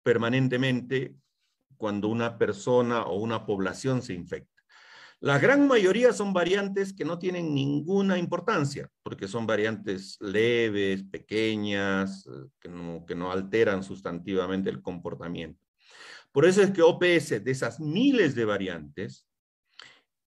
[0.03, 1.15] permanentemente
[1.77, 4.53] cuando una persona o una población se infecta.
[5.23, 12.29] La gran mayoría son variantes que no tienen ninguna importancia, porque son variantes leves, pequeñas,
[12.59, 15.65] que no, que no alteran sustantivamente el comportamiento.
[16.33, 19.29] Por eso es que OPS, de esas miles de variantes,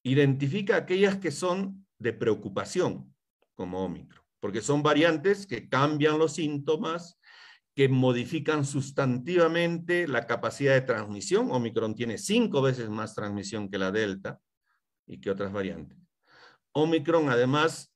[0.04, 3.14] identifica aquellas que son de preocupación,
[3.54, 7.20] como Omicron, porque son variantes que cambian los síntomas,
[7.76, 11.52] que modifican sustantivamente la capacidad de transmisión.
[11.52, 14.40] Omicron tiene cinco veces más transmisión que la Delta
[15.06, 15.98] y que otras variantes.
[16.72, 17.94] Omicron, además,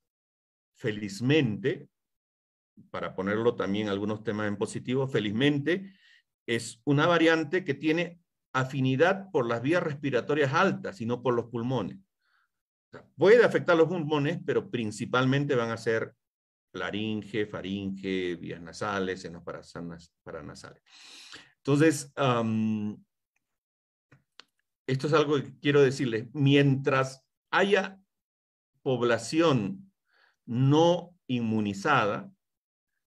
[0.76, 1.88] felizmente,
[2.90, 5.94] para ponerlo también algunos temas en positivo, felizmente,
[6.46, 8.20] es una variante que tiene
[8.52, 11.98] afinidad por las vías respiratorias altas y no por los pulmones.
[13.16, 16.14] puede afectar los pulmones, pero principalmente van a ser
[16.72, 19.42] laringe, faringe, vías nasales, senos
[20.22, 20.82] paranasales.
[21.58, 22.12] Entonces,
[24.86, 26.28] esto es algo que quiero decirles.
[26.32, 28.00] Mientras haya
[28.82, 29.92] población
[30.46, 32.32] no inmunizada,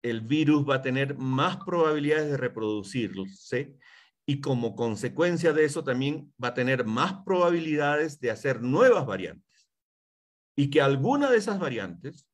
[0.03, 3.77] el virus va a tener más probabilidades de reproducirse
[4.27, 9.69] y como consecuencia de eso también va a tener más probabilidades de hacer nuevas variantes.
[10.57, 12.30] Y que alguna de esas variantes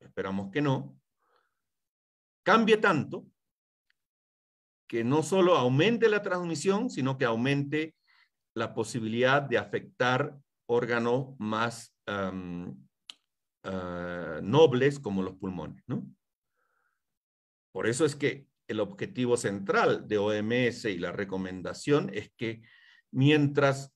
[0.00, 0.98] esperamos que no,
[2.42, 3.26] cambie tanto
[4.88, 7.96] que no solo aumente la transmisión, sino que aumente
[8.54, 10.36] la posibilidad de afectar
[10.66, 12.32] órganos más ah,
[14.42, 15.82] nobles como los pulmones.
[17.72, 22.62] Por eso es que el objetivo central de OMS y la recomendación es que
[23.10, 23.92] mientras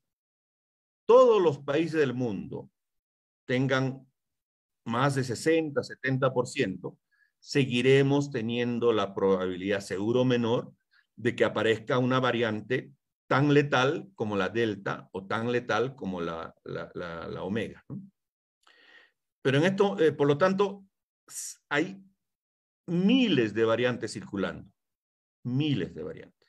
[1.06, 2.70] todos los países del mundo
[3.46, 4.09] tengan
[4.90, 6.98] más de 60, 70%,
[7.38, 10.74] seguiremos teniendo la probabilidad seguro menor
[11.16, 12.92] de que aparezca una variante
[13.26, 17.84] tan letal como la delta o tan letal como la, la, omega.
[19.42, 20.84] Pero en esto, eh, por lo tanto,
[21.68, 22.02] hay
[22.86, 24.68] miles de variantes circulando,
[25.44, 26.48] miles de variantes.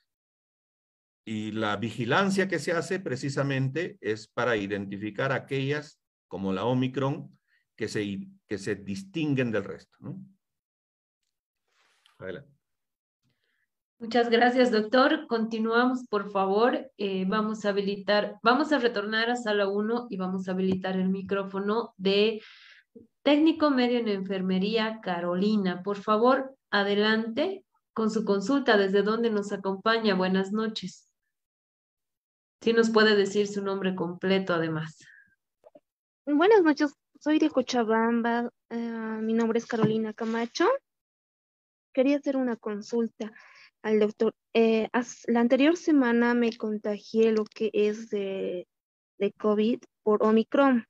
[1.23, 7.37] Y la vigilancia que se hace precisamente es para identificar aquellas como la Omicron
[7.81, 9.97] que se, que se distinguen del resto.
[12.19, 12.53] Adelante.
[13.97, 15.25] Muchas gracias, doctor.
[15.25, 16.91] Continuamos, por favor.
[16.97, 21.09] Eh, vamos a habilitar, vamos a retornar a sala 1 y vamos a habilitar el
[21.09, 22.43] micrófono de
[23.23, 25.81] técnico medio en enfermería, Carolina.
[25.81, 28.77] Por favor, adelante con su consulta.
[28.77, 30.13] ¿Desde dónde nos acompaña?
[30.13, 31.11] Buenas noches.
[32.61, 34.99] Si nos puede decir su nombre completo, además.
[36.27, 38.77] Buenas noches, soy de Cochabamba, eh,
[39.21, 40.67] mi nombre es Carolina Camacho.
[41.93, 43.31] Quería hacer una consulta
[43.83, 44.33] al doctor.
[44.55, 44.89] Eh,
[45.27, 48.67] la anterior semana me contagié lo que es de,
[49.37, 50.87] COVID por Omicron.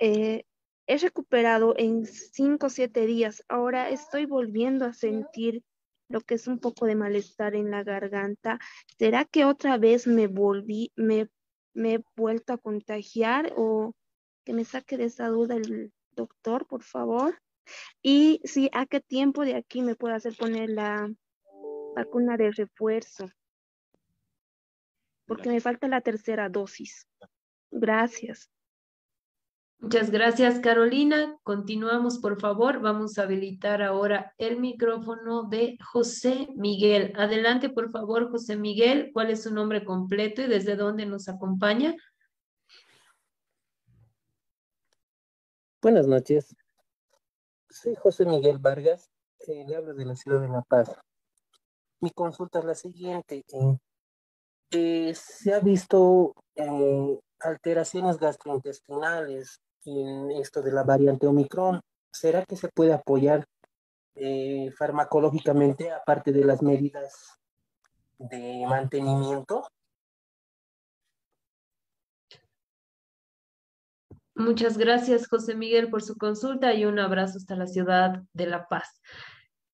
[0.00, 0.42] Eh,
[0.88, 3.44] he recuperado en cinco o siete días.
[3.48, 5.62] Ahora estoy volviendo a sentir
[6.08, 8.58] lo que es un poco de malestar en la garganta.
[8.98, 11.28] ¿Será que otra vez me volví, me,
[11.74, 13.94] me he vuelto a contagiar o
[14.48, 17.38] que me saque de esa duda el doctor, por favor.
[18.00, 21.12] Y si a qué tiempo de aquí me puede hacer poner la
[21.94, 23.26] vacuna de refuerzo.
[25.26, 27.06] Porque me falta la tercera dosis.
[27.70, 28.50] Gracias.
[29.80, 31.36] Muchas gracias, Carolina.
[31.42, 32.80] Continuamos, por favor.
[32.80, 37.12] Vamos a habilitar ahora el micrófono de José Miguel.
[37.16, 39.10] Adelante, por favor, José Miguel.
[39.12, 41.94] ¿Cuál es su nombre completo y desde dónde nos acompaña?
[45.80, 46.56] Buenas noches.
[47.70, 49.12] Soy José Miguel Vargas,
[49.46, 50.90] eh, le hablo de la ciudad de La Paz.
[52.00, 53.44] Mi consulta es la siguiente.
[53.46, 53.78] Eh,
[54.72, 56.34] eh, se ha visto
[57.38, 61.80] alteraciones gastrointestinales en esto de la variante Omicron.
[62.10, 63.46] ¿Será que se puede apoyar
[64.76, 67.38] farmacológicamente aparte de las medidas
[68.18, 69.62] de mantenimiento?
[74.38, 78.68] Muchas gracias, José Miguel, por su consulta y un abrazo hasta la ciudad de La
[78.68, 79.00] Paz.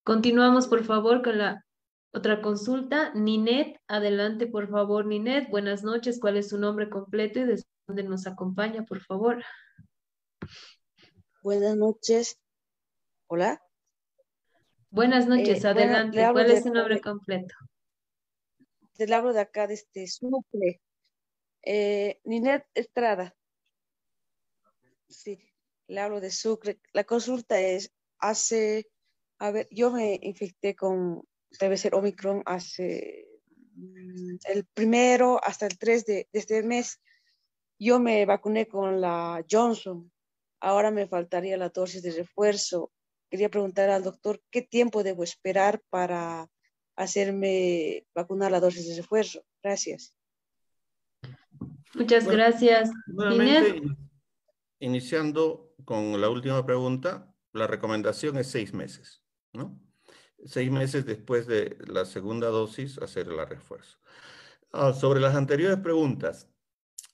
[0.05, 1.67] Continuamos, por favor, con la
[2.15, 3.13] otra consulta.
[3.13, 5.51] Ninet, adelante, por favor, Ninet.
[5.51, 6.19] Buenas noches.
[6.19, 9.45] ¿Cuál es su nombre completo y desde dónde nos acompaña, por favor?
[11.43, 12.41] Buenas noches.
[13.27, 13.61] Hola.
[14.89, 16.27] Buenas noches, eh, adelante.
[16.33, 17.55] ¿Cuál es su nombre completo?
[18.95, 20.81] Te hablo de acá, de este Sucre.
[21.61, 23.35] Eh, Ninet Estrada.
[25.09, 25.39] Sí,
[25.89, 26.81] le hablo de Sucre.
[26.93, 28.89] La consulta es, hace,
[29.39, 31.23] a ver, yo me infecté con,
[31.61, 33.27] debe ser Omicron, hace
[33.75, 37.01] mm, el primero hasta el 3 de, este mes.
[37.79, 40.11] Yo me vacuné con la Johnson.
[40.61, 42.93] Ahora me faltaría la dosis de refuerzo.
[43.31, 46.49] Quería preguntar al doctor qué tiempo debo esperar para
[46.97, 49.45] hacerme vacunar la dosis de refuerzo.
[49.63, 50.17] Gracias.
[51.95, 52.91] Muchas gracias.
[53.07, 53.83] Nuevamente,
[54.85, 59.81] iniciando con la última pregunta, la recomendación es seis meses, ¿no?
[60.45, 63.99] Seis meses después de la segunda dosis, hacer el refuerzo.
[64.73, 66.51] Ah, sobre las anteriores preguntas,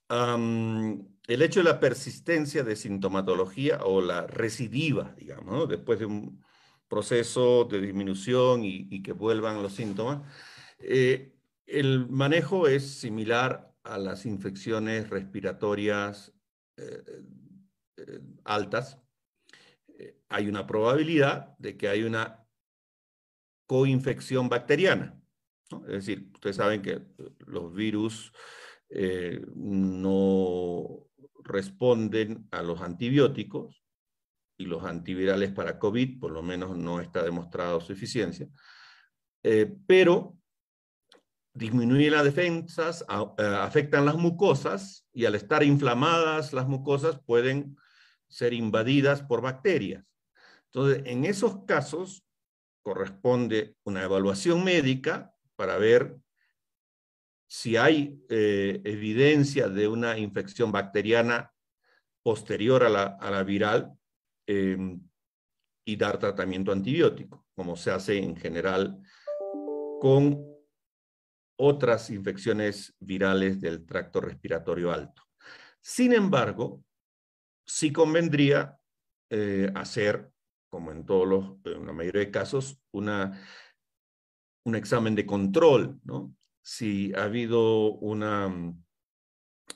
[0.08, 6.42] el hecho de la persistencia de sintomatología o la recidiva, digamos, después de un
[6.88, 10.22] proceso de disminución y, que vuelvan los síntomas,
[10.80, 11.36] eh,
[11.66, 16.32] el manejo es similar a las infecciones respiratorias
[16.76, 17.04] eh,
[18.06, 18.98] eh, altas.
[20.28, 22.46] hay una probabilidad de que hay una
[23.66, 25.20] coinfección bacteriana.
[25.82, 27.02] Es decir, ustedes saben que
[27.46, 28.32] los virus
[28.88, 31.06] eh, no
[31.44, 33.84] responden a los antibióticos
[34.58, 38.48] y los antivirales para COVID, por lo menos no está demostrado su eficiencia,
[39.44, 40.36] eh, pero
[41.54, 43.04] disminuyen las defensas,
[43.38, 47.76] eh, afectan las mucosas y al estar inflamadas las mucosas pueden
[48.30, 50.10] ser invadidas por bacterias.
[50.66, 52.24] Entonces, en esos casos
[52.82, 56.16] corresponde una evaluación médica para ver
[57.46, 61.52] si hay eh, evidencia de una infección bacteriana
[62.22, 63.92] posterior a la, viral
[64.46, 65.00] em,
[65.84, 69.02] y dar tratamiento antibiótico, como se hace en general
[70.00, 70.46] con
[71.56, 75.22] otras infecciones virales del tracto respiratorio alto.
[75.80, 76.84] Sin embargo,
[77.64, 78.78] sí convendría
[79.30, 80.30] eh, hacer,
[80.68, 83.40] como en todos los, en la mayoría de casos, una,
[84.64, 86.34] un examen de control, ¿no?
[86.62, 88.52] si ha habido una,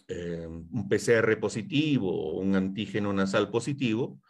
[0.08, 4.20] eh, un PCR positivo o un antígeno nasal positivo,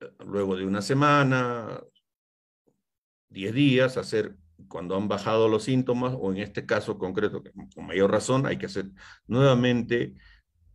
[0.00, 1.80] eh, luego de una semana,
[3.28, 4.36] 10 días, hacer
[4.68, 7.42] cuando han bajado los síntomas, o en este caso concreto,
[7.74, 8.86] con mayor razón, hay que hacer
[9.26, 10.14] nuevamente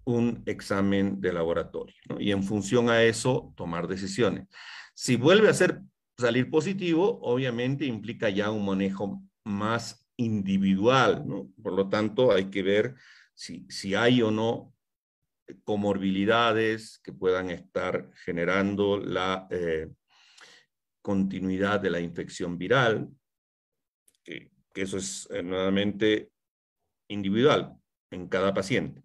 [0.05, 4.47] un examen de laboratorio, y en función a eso tomar decisiones.
[4.93, 5.81] Si vuelve a ser
[6.17, 11.25] salir positivo, obviamente implica ya un manejo más individual.
[11.61, 12.95] Por lo tanto, hay que ver
[13.33, 14.73] si, si hay o no
[15.63, 19.89] comorbilidades que puedan estar generando la eh,
[21.01, 23.09] continuidad de la infección viral,
[24.23, 26.31] que, eso es eh, nuevamente
[27.07, 27.75] individual
[28.09, 29.02] en cada paciente.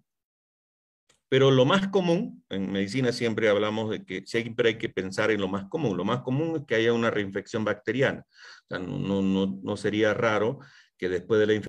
[1.29, 5.41] Pero lo más común, en medicina siempre hablamos de que siempre hay que pensar en
[5.41, 5.97] lo más común.
[5.97, 8.25] Lo más común es que haya una reinfección bacteriana.
[8.29, 10.61] O sea, no, no, no sería raro
[10.97, 11.67] que después de la infección